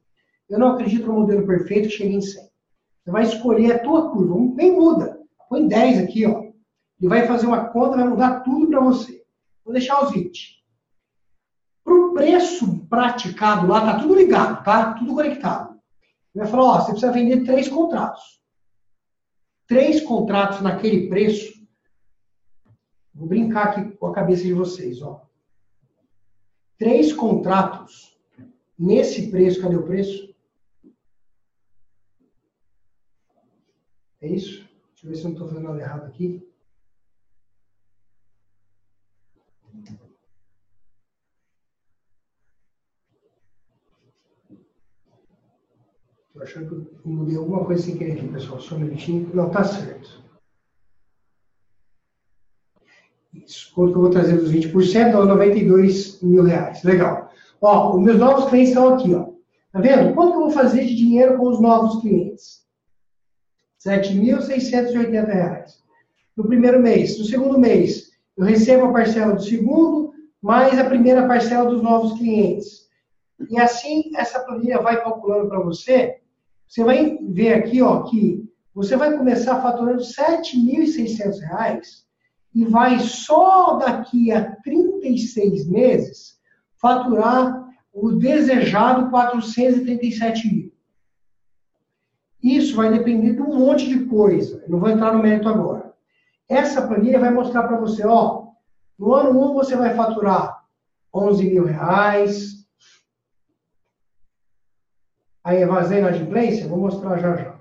[0.49, 2.23] Eu não acredito no modelo perfeito que chegue em 100%.
[2.23, 4.55] Você vai escolher a tua curva.
[4.55, 5.19] Nem muda.
[5.49, 6.45] Põe 10 aqui, ó.
[7.01, 9.25] E vai fazer uma conta, vai mudar tudo para você.
[9.65, 10.63] Vou deixar os 20.
[11.83, 14.95] Para Por preço praticado lá, tá tudo ligado, tá?
[14.95, 15.75] Tudo conectado.
[16.35, 18.44] Ele vai falar, ó, você precisa vender três contratos.
[19.67, 21.55] Três contratos naquele preço.
[23.15, 25.27] Vou brincar aqui com a cabeça de vocês, ó.
[26.77, 28.19] Três contratos
[28.79, 30.35] nesse preço, cadê o preço?
[34.21, 34.67] É isso?
[34.91, 36.43] Deixa eu ver se eu não estou fazendo nada errado aqui.
[46.35, 48.61] Estou achando que eu mudei alguma coisa sem querer aqui, pessoal.
[48.61, 49.31] Só um minutinho.
[49.33, 50.21] Não, tá certo.
[53.33, 53.73] Isso.
[53.73, 55.13] Quanto que eu vou trazer dos 20%?
[55.13, 56.83] Dá 92 mil reais.
[56.83, 57.31] Legal.
[57.61, 59.33] Ó, os meus novos clientes estão aqui, ó.
[59.71, 60.13] Tá vendo?
[60.13, 62.67] Quanto que eu vou fazer de dinheiro com os novos clientes?
[63.87, 65.67] R$ 7.680.
[66.37, 67.17] No primeiro mês.
[67.17, 70.13] No segundo mês, eu recebo a parcela do segundo,
[70.43, 72.89] mais a primeira parcela dos novos clientes.
[73.49, 76.24] E assim, essa planilha vai calculando para você
[76.69, 78.45] você vai ver aqui ó, que
[78.75, 81.81] você vai começar faturando R$ 7.600
[82.55, 86.39] e vai só daqui a 36 meses
[86.77, 90.73] faturar o desejado 437 mil.
[92.43, 94.63] Isso vai depender de um monte de coisa.
[94.65, 95.95] Eu não vou entrar no mérito agora.
[96.49, 98.49] Essa planilha vai mostrar para você, ó,
[98.99, 100.63] no ano 1 você vai faturar
[101.13, 102.64] 11 mil reais,
[105.45, 106.67] a evasão e inadimplência?
[106.67, 107.55] Vou mostrar já já.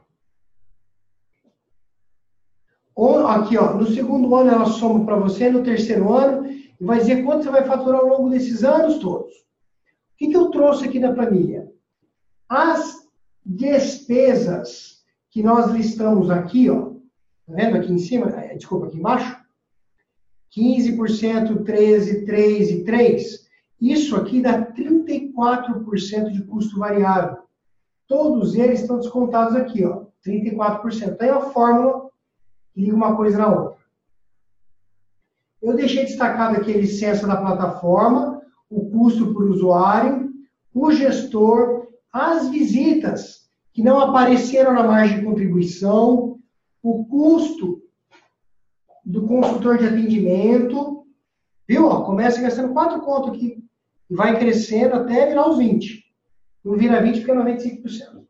[3.33, 7.23] Aqui, ó, no segundo ano ela soma para você, no terceiro ano, e vai dizer
[7.23, 9.33] quanto você vai faturar ao longo desses anos todos.
[9.33, 11.69] O que, que eu trouxe aqui na planilha?
[12.47, 13.07] As
[13.45, 16.91] despesas que nós listamos aqui, ó,
[17.47, 18.29] tá vendo aqui em cima?
[18.39, 19.35] É, desculpa, aqui embaixo?
[20.55, 23.43] 15%, 13%, 3% e 3%.
[23.81, 27.39] Isso aqui dá 34% de custo variável.
[28.13, 31.17] Todos eles estão descontados aqui, ó, 34%.
[31.17, 32.11] Tem a fórmula
[32.71, 33.79] que liga uma coisa na outra.
[35.59, 38.39] Eu deixei destacado aqui a licença da plataforma,
[38.69, 40.31] o custo por usuário,
[40.71, 46.37] o gestor, as visitas que não apareceram na margem de contribuição,
[46.83, 47.81] o custo
[49.03, 51.07] do consultor de atendimento,
[51.67, 51.89] viu?
[52.03, 53.57] Começa gastando quatro contos aqui
[54.07, 56.02] e vai crescendo até virar os 20.
[56.63, 58.19] Não vira 20, fica 95%.
[58.19, 58.25] O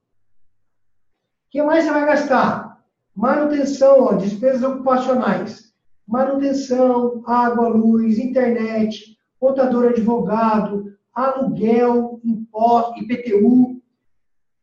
[1.51, 2.83] que mais você vai gastar?
[3.15, 5.71] Manutenção, ó, despesas ocupacionais.
[6.07, 13.81] Manutenção, água, luz, internet, contador advogado, aluguel, imposto, IPTU,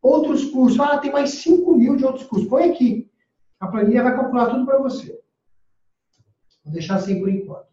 [0.01, 0.79] outros custos.
[0.79, 2.49] Ah, tem mais 5 mil de outros custos.
[2.49, 3.09] Põe aqui.
[3.59, 5.17] A planilha vai calcular tudo para você.
[6.65, 7.71] Vou deixar assim por enquanto.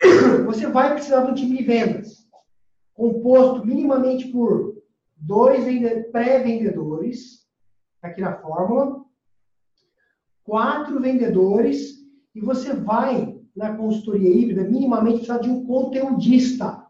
[0.46, 2.27] Você vai precisar um time de vendas
[2.98, 4.82] composto minimamente por
[5.16, 5.64] dois
[6.10, 7.46] pré-vendedores,
[8.02, 9.04] aqui na fórmula,
[10.42, 16.86] quatro vendedores, e você vai na consultoria híbrida minimamente precisar de um conteudista,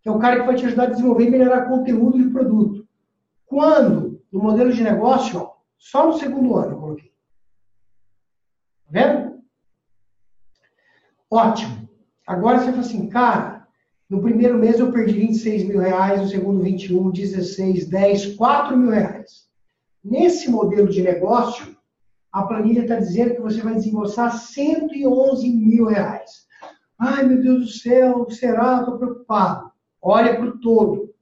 [0.00, 2.88] que é o cara que vai te ajudar a desenvolver e melhorar conteúdo de produto.
[3.44, 7.12] Quando, no modelo de negócio, ó, só no segundo ano eu coloquei.
[8.86, 9.42] Tá vendo?
[11.30, 11.86] Ótimo.
[12.26, 13.57] Agora você fala assim, cara,
[14.08, 18.90] no primeiro mês eu perdi 26 mil reais, no segundo 21, 16, 10, 4 mil
[18.90, 19.46] reais.
[20.02, 21.76] Nesse modelo de negócio,
[22.32, 26.46] a planilha está dizendo que você vai desembolsar 111 mil reais.
[26.98, 28.80] Ai, meu Deus do céu, será?
[28.80, 29.70] Estou preocupado.
[30.00, 31.14] Olha para o todo.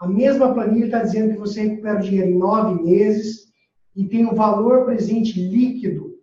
[0.00, 3.52] A mesma planilha está dizendo que você recupera o dinheiro em nove meses
[3.94, 6.18] e tem um valor presente líquido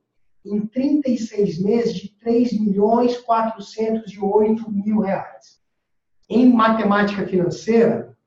[0.45, 5.60] em 36 meses de 3 milhões 408 mil reais.
[6.33, 8.17] Em matemática financeira,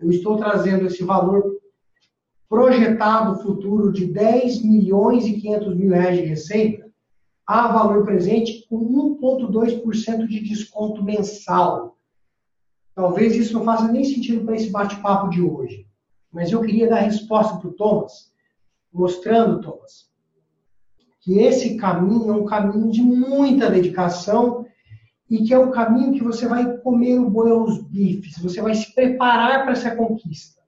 [0.00, 1.60] eu estou trazendo esse valor
[2.48, 6.90] projetado futuro de 10 milhões e 500 mil reais de receita
[7.46, 8.80] a valor presente com
[9.20, 11.96] 1,2% de desconto mensal.
[12.96, 15.86] Talvez isso não faça nem sentido para esse bate-papo de hoje,
[16.32, 18.32] mas eu queria dar resposta para o Thomas,
[18.92, 20.10] mostrando, Thomas,
[21.20, 24.66] que esse caminho é um caminho de muita dedicação
[25.30, 28.74] e que é o caminho que você vai comer o boi aos bifes, você vai
[28.74, 30.60] se preparar para essa conquista.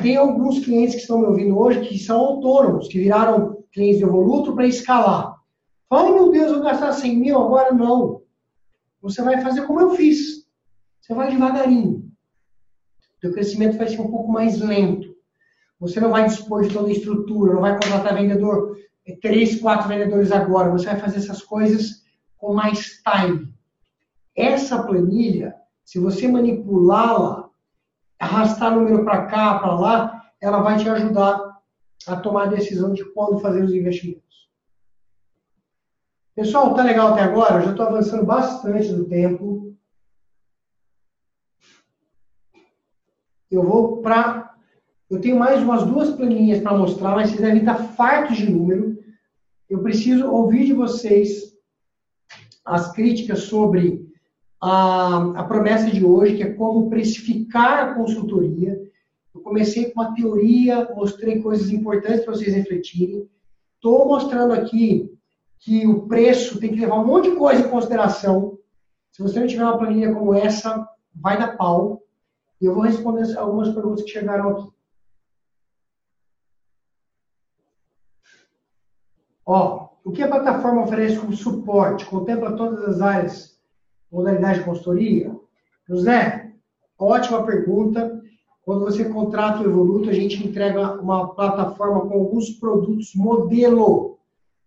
[0.00, 4.04] Tem alguns clientes que estão me ouvindo hoje que são autônomos, que viraram clientes de
[4.04, 5.36] Evoluto para escalar.
[5.88, 8.22] Fala, meu Deus, eu vou gastar 100 mil, agora não.
[9.02, 10.46] Você vai fazer como eu fiz.
[11.00, 12.08] Você vai devagarinho.
[13.16, 15.08] O teu crescimento vai ser um pouco mais lento.
[15.80, 18.76] Você não vai dispor de toda a estrutura, não vai contratar vendedor,
[19.20, 20.70] três, quatro vendedores agora.
[20.70, 22.07] Você vai fazer essas coisas
[22.38, 23.52] com mais time.
[24.34, 27.50] essa planilha, se você manipulá-la,
[28.18, 31.58] arrastar número para cá, para lá, ela vai te ajudar
[32.06, 34.48] a tomar a decisão de quando fazer os investimentos.
[36.34, 37.56] Pessoal, tá legal até agora?
[37.56, 39.76] Eu já estou avançando bastante do tempo.
[43.50, 44.54] Eu vou para.
[45.10, 49.02] Eu tenho mais umas duas planilhas para mostrar, mas vocês devem estar fartos de número.
[49.68, 51.57] Eu preciso ouvir de vocês
[52.68, 54.06] as críticas sobre
[54.60, 58.80] a, a promessa de hoje, que é como precificar a consultoria.
[59.34, 63.28] Eu comecei com uma teoria, mostrei coisas importantes para vocês refletirem.
[63.74, 65.10] Estou mostrando aqui
[65.58, 68.58] que o preço tem que levar um monte de coisa em consideração.
[69.10, 72.02] Se você não tiver uma planilha como essa, vai dar pau.
[72.60, 74.68] E eu vou responder algumas perguntas que chegaram aqui.
[79.46, 82.06] Ó, o que a plataforma oferece como suporte?
[82.06, 83.58] Contempla todas as áreas,
[84.10, 85.34] modalidade de consultoria?
[85.88, 86.52] José,
[86.98, 88.20] ótima pergunta.
[88.62, 94.18] Quando você contrata o Evoluto, a gente entrega uma plataforma com alguns produtos modelo,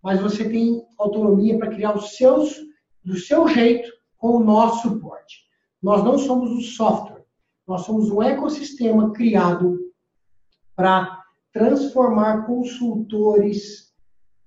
[0.02, 2.56] mas você tem autonomia para criar os seus
[3.04, 5.46] do seu jeito com o nosso suporte.
[5.82, 7.26] Nós não somos um software,
[7.68, 9.80] nós somos um ecossistema criado
[10.76, 11.22] para
[11.52, 13.91] transformar consultores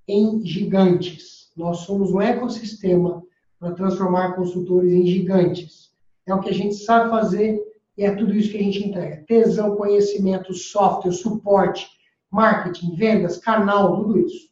[0.06, 1.50] em gigantes.
[1.56, 3.22] Nós somos um ecossistema
[3.58, 5.92] para transformar consultores em gigantes.
[6.26, 7.60] É o que a gente sabe fazer
[7.96, 9.24] e é tudo isso que a gente entrega.
[9.26, 11.88] Tesão, conhecimento, software, suporte,
[12.30, 14.48] marketing, vendas, canal, tudo isso.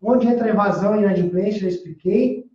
[0.00, 2.46] Onde entra a evasão e inadimplência, já expliquei.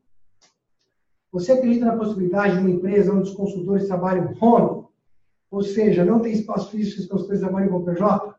[1.32, 4.86] Você acredita na possibilidade de uma empresa onde os consultores trabalham home?
[5.51, 8.36] Ou seja, não tem espaço físico os consultores trabalham com PJ?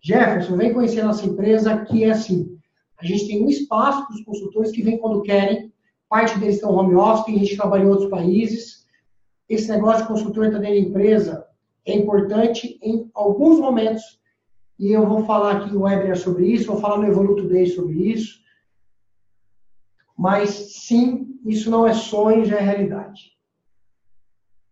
[0.00, 2.57] Jefferson, vem conhecer a nossa empresa, que é assim.
[3.00, 5.72] A gente tem um espaço para os consultores que vêm quando querem.
[6.08, 8.86] Parte deles estão home office, tem gente que trabalha em outros países.
[9.48, 11.46] Esse negócio de consultor estar dentro da empresa
[11.86, 14.18] é importante em alguns momentos.
[14.78, 18.12] E eu vou falar aqui no webinar sobre isso, vou falar no Evoluto Day sobre
[18.12, 18.40] isso.
[20.16, 23.38] Mas sim, isso não é sonho, já é realidade.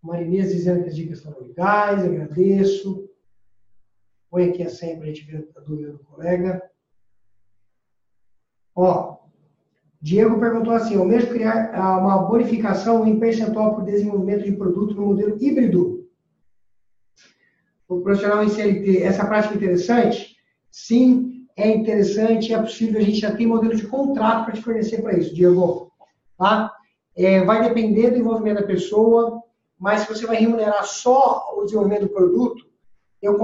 [0.03, 3.09] Marinês dizendo que as dicas estão legais, agradeço.
[4.31, 6.63] Põe aqui a senha para a gente ver a dúvida do colega.
[8.77, 9.17] Ó,
[10.03, 14.95] Diego perguntou assim: o mesmo criar ah, uma bonificação em percentual por desenvolvimento de produto
[14.95, 16.07] no modelo híbrido?
[17.89, 20.37] O profissional em CLT, essa prática é interessante?
[20.71, 25.01] Sim, é interessante, é possível, a gente já tem modelo de contrato para te fornecer
[25.01, 25.91] para isso, Diego.
[26.37, 26.71] Tá?
[27.17, 29.41] É, vai depender do envolvimento da pessoa,
[29.79, 32.67] mas se você vai remunerar só o desenvolvimento do produto,
[33.23, 33.39] eu,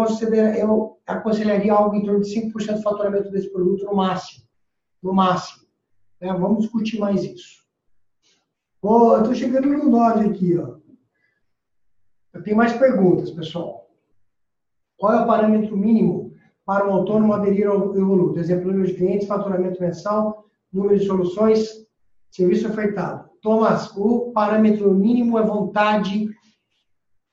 [0.58, 4.42] eu aconselharia algo em torno de 5% do faturamento desse produto no máximo
[5.02, 5.66] no máximo.
[6.20, 7.62] É, vamos discutir mais isso.
[8.80, 10.56] Oh, eu estou chegando no 9 aqui.
[10.56, 10.76] Ó.
[12.32, 13.88] Eu tenho mais perguntas, pessoal.
[14.96, 16.32] Qual é o parâmetro mínimo
[16.64, 18.38] para um autônomo aderir ao Evoluto?
[18.38, 21.86] Exemplo, número de clientes, faturamento mensal, número de soluções,
[22.30, 23.28] serviço ofertado.
[23.40, 26.28] Thomas, o parâmetro mínimo é vontade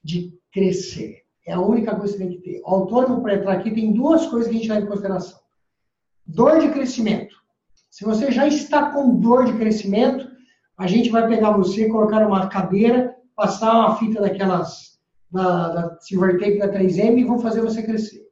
[0.04, 1.24] de crescer.
[1.46, 2.62] É a única coisa que tem que ter.
[2.62, 5.40] O autônomo, para entrar aqui, tem duas coisas que a gente leva em consideração.
[6.26, 7.36] Dor de crescimento.
[7.90, 10.30] Se você já está com dor de crescimento,
[10.78, 15.00] a gente vai pegar você, colocar uma cadeira, passar uma fita daquelas
[15.32, 18.28] da, da Silver Tape da 3M e vão fazer você crescer.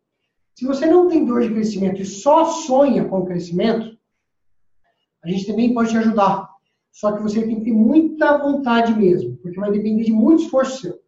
[0.55, 3.97] Se você não tem dor de crescimento e só sonha com o crescimento,
[5.23, 6.49] a gente também pode te ajudar.
[6.91, 10.81] Só que você tem que ter muita vontade mesmo, porque vai depender de muito esforço
[10.81, 10.99] seu.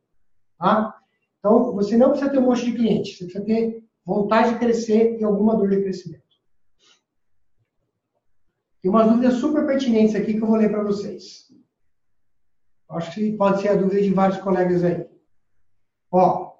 [0.59, 0.95] Tá?
[1.39, 5.17] Então, você não precisa ter um monte de clientes, você precisa ter vontade de crescer
[5.19, 6.28] e alguma dor de crescimento.
[8.81, 11.51] Tem umas dúvidas super pertinentes aqui que eu vou ler para vocês.
[12.89, 15.05] Acho que pode ser a dúvida de vários colegas aí.
[16.11, 16.53] Ó,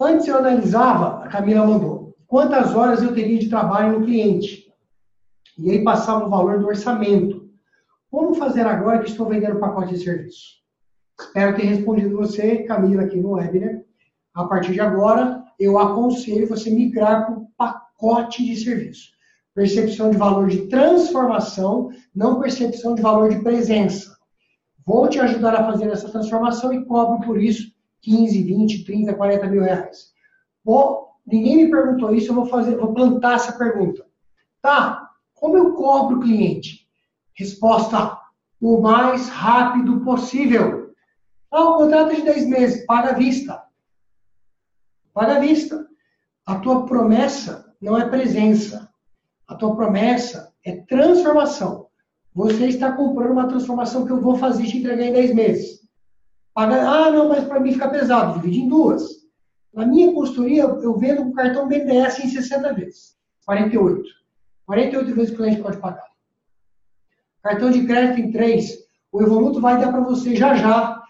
[0.00, 4.72] antes eu analisava, a Camila mandou, quantas horas eu teria de trabalho no cliente.
[5.58, 7.50] E aí passava o valor do orçamento.
[8.10, 10.60] Como fazer agora que estou vendendo pacote de serviço?
[11.20, 13.82] Espero ter respondido você, Camila, aqui no webinar.
[14.32, 19.19] A partir de agora, eu aconselho você migrar para o pacote de serviço
[19.54, 24.16] percepção de valor de transformação, não percepção de valor de presença.
[24.86, 27.72] Vou te ajudar a fazer essa transformação e cobro por isso
[28.02, 30.12] 15, 20, 30, 40 mil reais.
[30.64, 34.06] Bom, ninguém me perguntou isso, eu vou fazer, vou plantar essa pergunta.
[34.62, 36.88] Tá, como eu cobro o cliente?
[37.34, 38.18] Resposta,
[38.60, 40.92] o mais rápido possível.
[41.50, 43.62] Ah, o contrato é de 10 meses, paga à vista.
[45.12, 45.86] Paga à vista.
[46.46, 48.89] A tua promessa não é presença.
[49.50, 51.88] A tua promessa é transformação.
[52.32, 55.80] você está comprando uma transformação que eu vou fazer te entregar em 10 meses.
[56.54, 59.02] Paga, ah, não, mas para mim fica pesado, divide em duas.
[59.74, 63.16] Na minha consultoria, eu vendo com cartão BNDES em 60 vezes.
[63.44, 64.08] 48.
[64.66, 66.06] 48 vezes o cliente pode pagar.
[67.42, 68.78] Cartão de crédito em 3.
[69.10, 71.02] O Evoluto vai dar para você já já.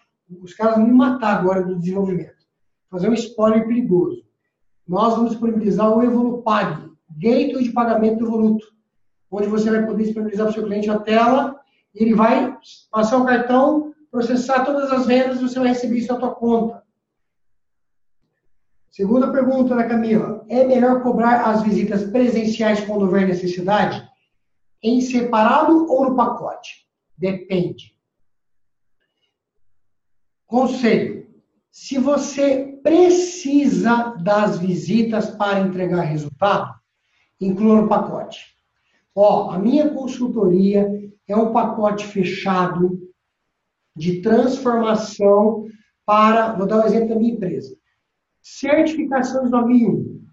[0.43, 2.47] Os caras vão me matar agora do desenvolvimento.
[2.91, 4.25] Fazer um spoiler perigoso.
[4.89, 8.67] Nós vamos disponibilizar o Evolupag, gateway de pagamento do Evoluto,
[9.31, 11.61] onde você vai poder disponibilizar para o seu cliente a tela
[11.95, 12.57] e ele vai
[12.91, 16.83] passar o cartão, processar todas as vendas e você vai receber isso na sua conta.
[18.91, 20.45] Segunda pergunta da Camila.
[20.49, 24.09] É melhor cobrar as visitas presenciais quando houver necessidade?
[24.83, 26.87] Em separado ou no pacote?
[27.17, 27.95] Depende.
[30.45, 31.29] Conselho.
[31.71, 36.80] Se você precisa das visitas para entregar resultado,
[37.41, 38.55] inclua no pacote.
[39.15, 40.89] Ó, a minha consultoria
[41.27, 43.11] é um pacote fechado
[43.97, 45.67] de transformação
[46.05, 47.77] para, vou dar um exemplo da minha empresa.
[48.41, 50.25] Certificação de 2001.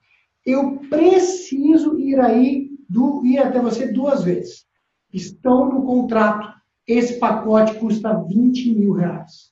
[0.46, 4.66] Eu preciso ir aí, do, ir até você duas vezes.
[5.12, 6.56] Estão no contrato.
[6.88, 9.52] Esse pacote custa 20 mil reais.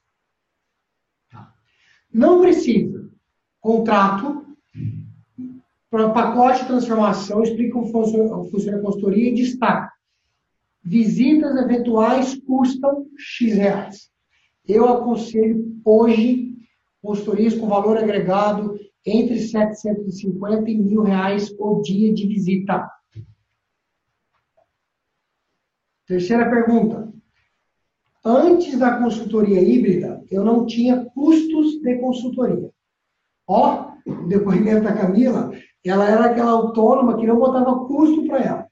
[1.29, 1.53] Tá.
[2.13, 3.11] Não precisa.
[3.59, 4.44] Contrato,
[5.89, 9.91] pacote de transformação, explica como funciona, a consultoria e destaca.
[10.83, 14.09] Visitas eventuais custam X reais.
[14.67, 16.53] Eu aconselho hoje
[17.01, 22.89] consultorias com valor agregado entre 750 e mil reais o dia de visita.
[26.07, 27.13] Terceira pergunta.
[28.23, 32.71] Antes da consultoria híbrida, eu não tinha custos de consultoria.
[33.47, 35.51] Ó, o depoimento da Camila,
[35.89, 38.67] ela era aquela autônoma que não botava custo para ela.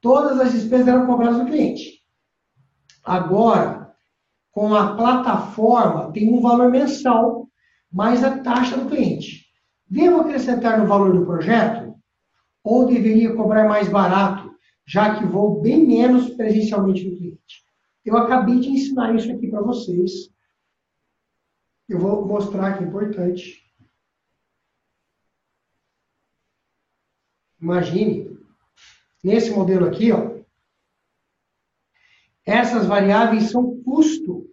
[0.00, 2.00] Todas as despesas eram cobradas do cliente.
[3.04, 3.92] Agora,
[4.50, 7.48] com a plataforma tem um valor mensal,
[7.90, 9.46] mais a taxa do cliente.
[9.88, 11.94] Devo acrescentar no valor do projeto?
[12.64, 14.50] Ou deveria cobrar mais barato,
[14.86, 17.64] já que vou bem menos presencialmente no cliente?
[18.04, 20.12] Eu acabei de ensinar isso aqui para vocês.
[21.88, 23.61] Eu vou mostrar que é importante.
[27.62, 28.36] Imagine,
[29.22, 30.32] nesse modelo aqui, ó,
[32.44, 34.50] essas variáveis são custo.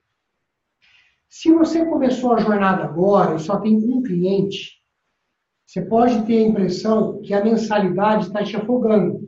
[1.27, 4.79] Se você começou a jornada agora e só tem um cliente,
[5.65, 9.27] você pode ter a impressão que a mensalidade está te afogando.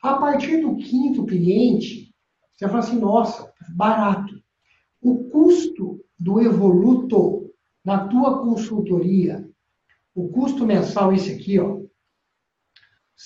[0.00, 2.14] A partir do quinto cliente,
[2.52, 4.40] você fala assim, nossa, barato.
[5.00, 7.52] O custo do Evoluto
[7.84, 9.48] na tua consultoria,
[10.14, 11.83] o custo mensal, esse aqui, ó,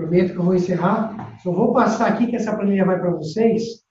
[0.00, 1.36] Prometo que eu vou encerrar.
[1.42, 3.84] Só vou passar aqui que essa planilha vai para vocês.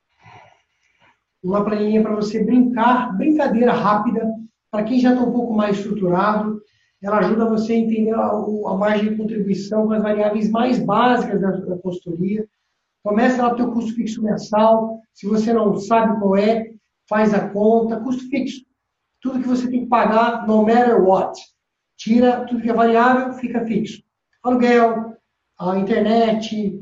[1.44, 4.28] Uma planilha para você brincar, brincadeira rápida,
[4.72, 6.60] para quem já está um pouco mais estruturado.
[7.02, 11.40] Ela ajuda você a entender a, a margem de contribuição com as variáveis mais básicas
[11.40, 12.44] da, da consultoria.
[13.04, 15.00] Começa lá o teu custo fixo mensal.
[15.14, 16.72] Se você não sabe qual é,
[17.08, 18.00] faz a conta.
[18.00, 18.66] Custo fixo.
[19.22, 21.40] Tudo que você tem que pagar, no matter what.
[21.96, 24.02] Tira tudo que é variável, fica fixo.
[24.44, 25.19] Aluguel,
[25.60, 26.80] a internet,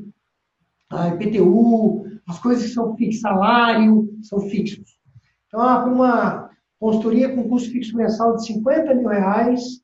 [0.89, 4.97] a IPTU, as coisas que são fixas, salário, são fixos.
[5.47, 6.49] Então, uma
[6.79, 9.81] consultoria com custo fixo mensal de 50 mil reais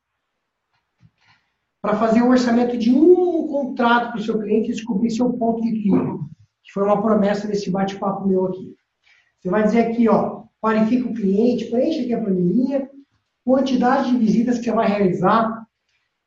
[1.82, 5.60] para fazer o orçamento de um contrato para o seu cliente e descobrir seu ponto
[5.62, 6.20] de equilíbrio,
[6.62, 8.74] que foi uma promessa desse bate-papo meu aqui.
[9.40, 12.88] Você vai dizer aqui, ó, qualifica o cliente, preenche aqui a planilha,
[13.44, 15.63] quantidade de visitas que você vai realizar,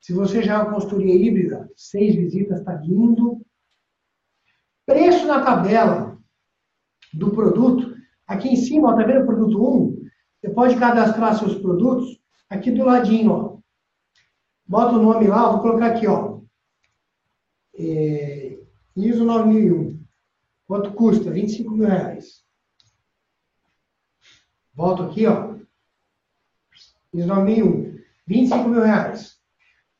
[0.07, 3.45] se você já é consultoria híbrida, seis visitas está lindo.
[4.85, 6.17] Preço na tabela
[7.13, 7.97] do produto,
[8.27, 10.09] Aqui em cima, ó, tá vendo o produto 1?
[10.41, 13.57] Você pode cadastrar seus produtos aqui do ladinho, ó.
[14.65, 16.41] Bota o nome lá, vou colocar aqui, ó.
[17.73, 18.59] É,
[18.97, 20.05] ISO 9001.
[20.67, 21.31] Quanto custa?
[21.31, 22.43] 25 mil reais.
[24.73, 25.55] Volto aqui, ó.
[27.13, 27.97] ISO 9001.
[28.27, 29.36] 25 mil reais.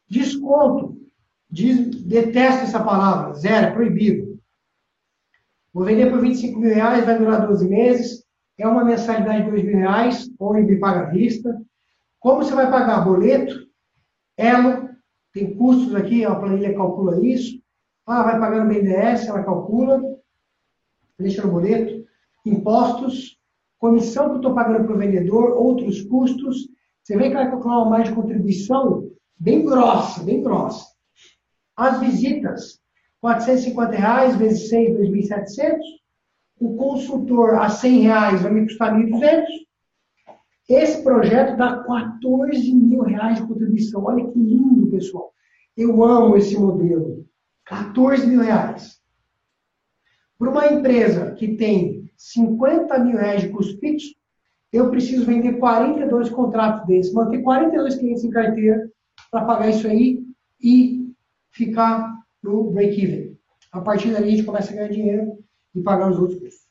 [0.09, 0.97] Desconto.
[1.49, 3.33] Diz, detesto essa palavra.
[3.33, 4.39] Zero, é proibido.
[5.73, 8.25] Vou vender por 25 mil reais, vai durar 12 meses.
[8.57, 11.55] É uma mensalidade de 2 mil reais, ou me paga à vista.
[12.19, 13.05] Como você vai pagar?
[13.05, 13.67] Boleto,
[14.35, 14.89] elo,
[15.31, 17.61] tem custos aqui, a planilha calcula isso.
[18.05, 20.01] Ah, vai pagar no BNDES, ela calcula,
[21.19, 22.05] deixa no boleto.
[22.45, 23.37] Impostos,
[23.77, 26.67] comissão que eu estou pagando para o vendedor, outros custos.
[27.03, 30.85] Você vê que vai calcular uma margem de contribuição bem grossa, bem grossa.
[31.75, 32.79] As visitas,
[33.21, 35.77] 450 reais vezes 6, 2.700.
[36.59, 39.45] O consultor a 100 reais vai me custar 1.200.
[40.67, 44.03] Esse projeto dá 14 mil reais de contribuição.
[44.05, 45.31] Olha que lindo, pessoal.
[45.75, 47.25] Eu amo esse modelo.
[47.65, 48.97] 14 mil reais.
[50.37, 54.15] Para uma empresa que tem 50 mil reais de custo fixo,
[54.73, 58.91] eu preciso vender 42 contratos desses, manter 42 clientes em carteira
[59.31, 60.25] para pagar isso aí
[60.61, 61.13] e
[61.51, 63.37] ficar no break-even.
[63.71, 65.43] A partir dali a gente começa a ganhar dinheiro
[65.75, 66.67] e pagar os outros custos.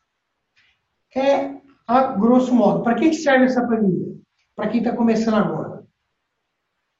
[1.14, 2.82] É a grosso modo.
[2.82, 4.16] Para que serve essa planilha?
[4.54, 5.86] Para quem está começando agora.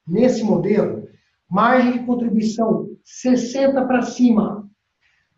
[0.07, 1.07] Nesse modelo,
[1.49, 4.69] margem de contribuição 60 para cima.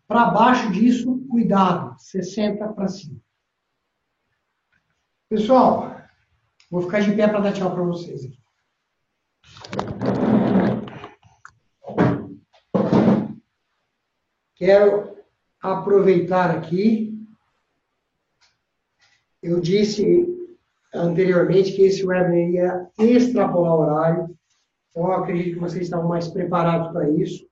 [0.06, 3.20] Para baixo disso, cuidado, 60 para cima.
[5.28, 5.96] Pessoal,
[6.70, 8.40] vou ficar de pé para dar tchau para vocês aqui.
[14.60, 15.16] Quero
[15.60, 17.10] aproveitar aqui
[19.42, 20.28] eu disse
[20.94, 24.36] anteriormente que esse webinar ia extrapolar o horário,
[24.90, 27.48] então eu acredito que vocês estavam mais preparados para isso.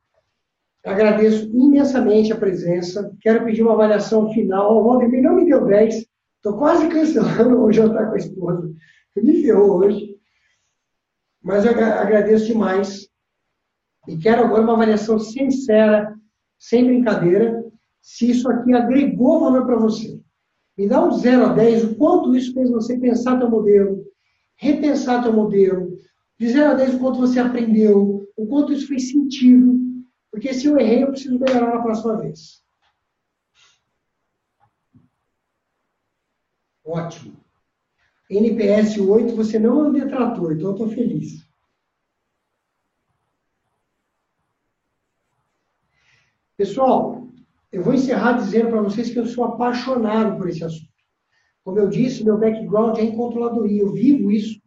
[0.85, 3.11] Agradeço imensamente a presença.
[3.21, 4.79] Quero pedir uma avaliação final.
[4.79, 6.07] O Valdemir não me deu 10.
[6.37, 8.71] Estou quase cancelando o jantar com a esposa.
[9.17, 10.17] Me ferrou hoje.
[11.43, 13.09] Mas eu agradeço demais.
[14.07, 16.15] E quero agora uma avaliação sincera,
[16.59, 17.65] sem brincadeira,
[18.01, 20.21] se isso aqui agregou valor para você.
[20.77, 24.05] Me dá um 0 a 10, o quanto isso fez você pensar teu modelo,
[24.57, 25.97] repensar teu modelo.
[26.39, 29.77] De 0 a 10, o quanto você aprendeu, o quanto isso fez sentido.
[30.31, 32.63] Porque se eu errei, eu preciso melhorar na próxima vez.
[36.85, 37.37] Ótimo.
[38.31, 41.48] NPS 8, você não é um detrator, então eu estou feliz.
[46.59, 47.29] Pessoal,
[47.71, 50.91] eu vou encerrar dizendo para vocês que eu sou apaixonado por esse assunto.
[51.63, 53.83] Como eu disse, meu background é em controladoria.
[53.83, 54.61] Eu vivo isso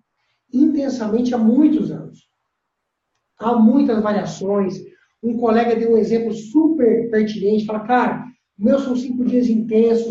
[0.53, 2.29] intensamente há muitos anos.
[3.37, 4.81] Há muitas variações.
[5.21, 7.65] Um colega deu um exemplo super pertinente.
[7.65, 8.25] Fala, cara,
[8.57, 10.07] meus são cinco dias intensos,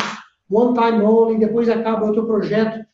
[0.51, 2.87] one time only, depois acaba outro projeto.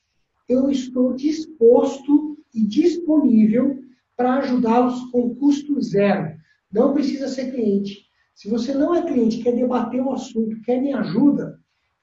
[0.49, 3.81] Eu estou disposto e disponível
[4.17, 6.37] para ajudá-los com custo zero.
[6.71, 8.06] Não precisa ser cliente.
[8.37, 11.59] Se você não é cliente, quer debater o assunto, quer me ajuda,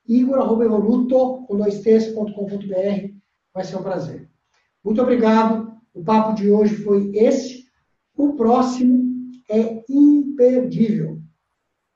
[0.07, 1.69] igor.evoluto, vai
[3.63, 4.27] ser um prazer.
[4.83, 5.71] Muito obrigado.
[5.93, 7.65] O papo de hoje foi esse.
[8.17, 11.21] O próximo é imperdível.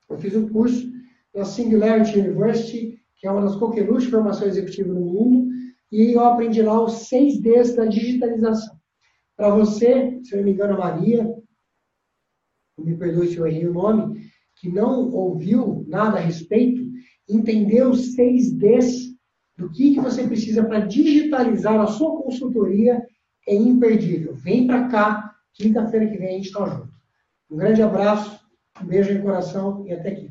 [0.07, 0.87] Eu fiz um curso
[1.33, 5.51] na Singularity University, que é uma das coqueluches de formação executiva no mundo,
[5.91, 8.77] e eu aprendi lá os seis Ds da digitalização.
[9.35, 11.35] Para você, se eu não me engano, a Maria,
[12.77, 14.26] me perdoe se eu errei o nome,
[14.59, 16.81] que não ouviu nada a respeito,
[17.29, 19.15] entender os seis Ds
[19.57, 23.01] do que, que você precisa para digitalizar a sua consultoria
[23.47, 24.35] é imperdível.
[24.35, 26.89] Vem para cá, quinta-feira que vem a gente está junto.
[27.49, 28.39] Um grande abraço,
[28.81, 30.26] um beijo no coração e até quinta.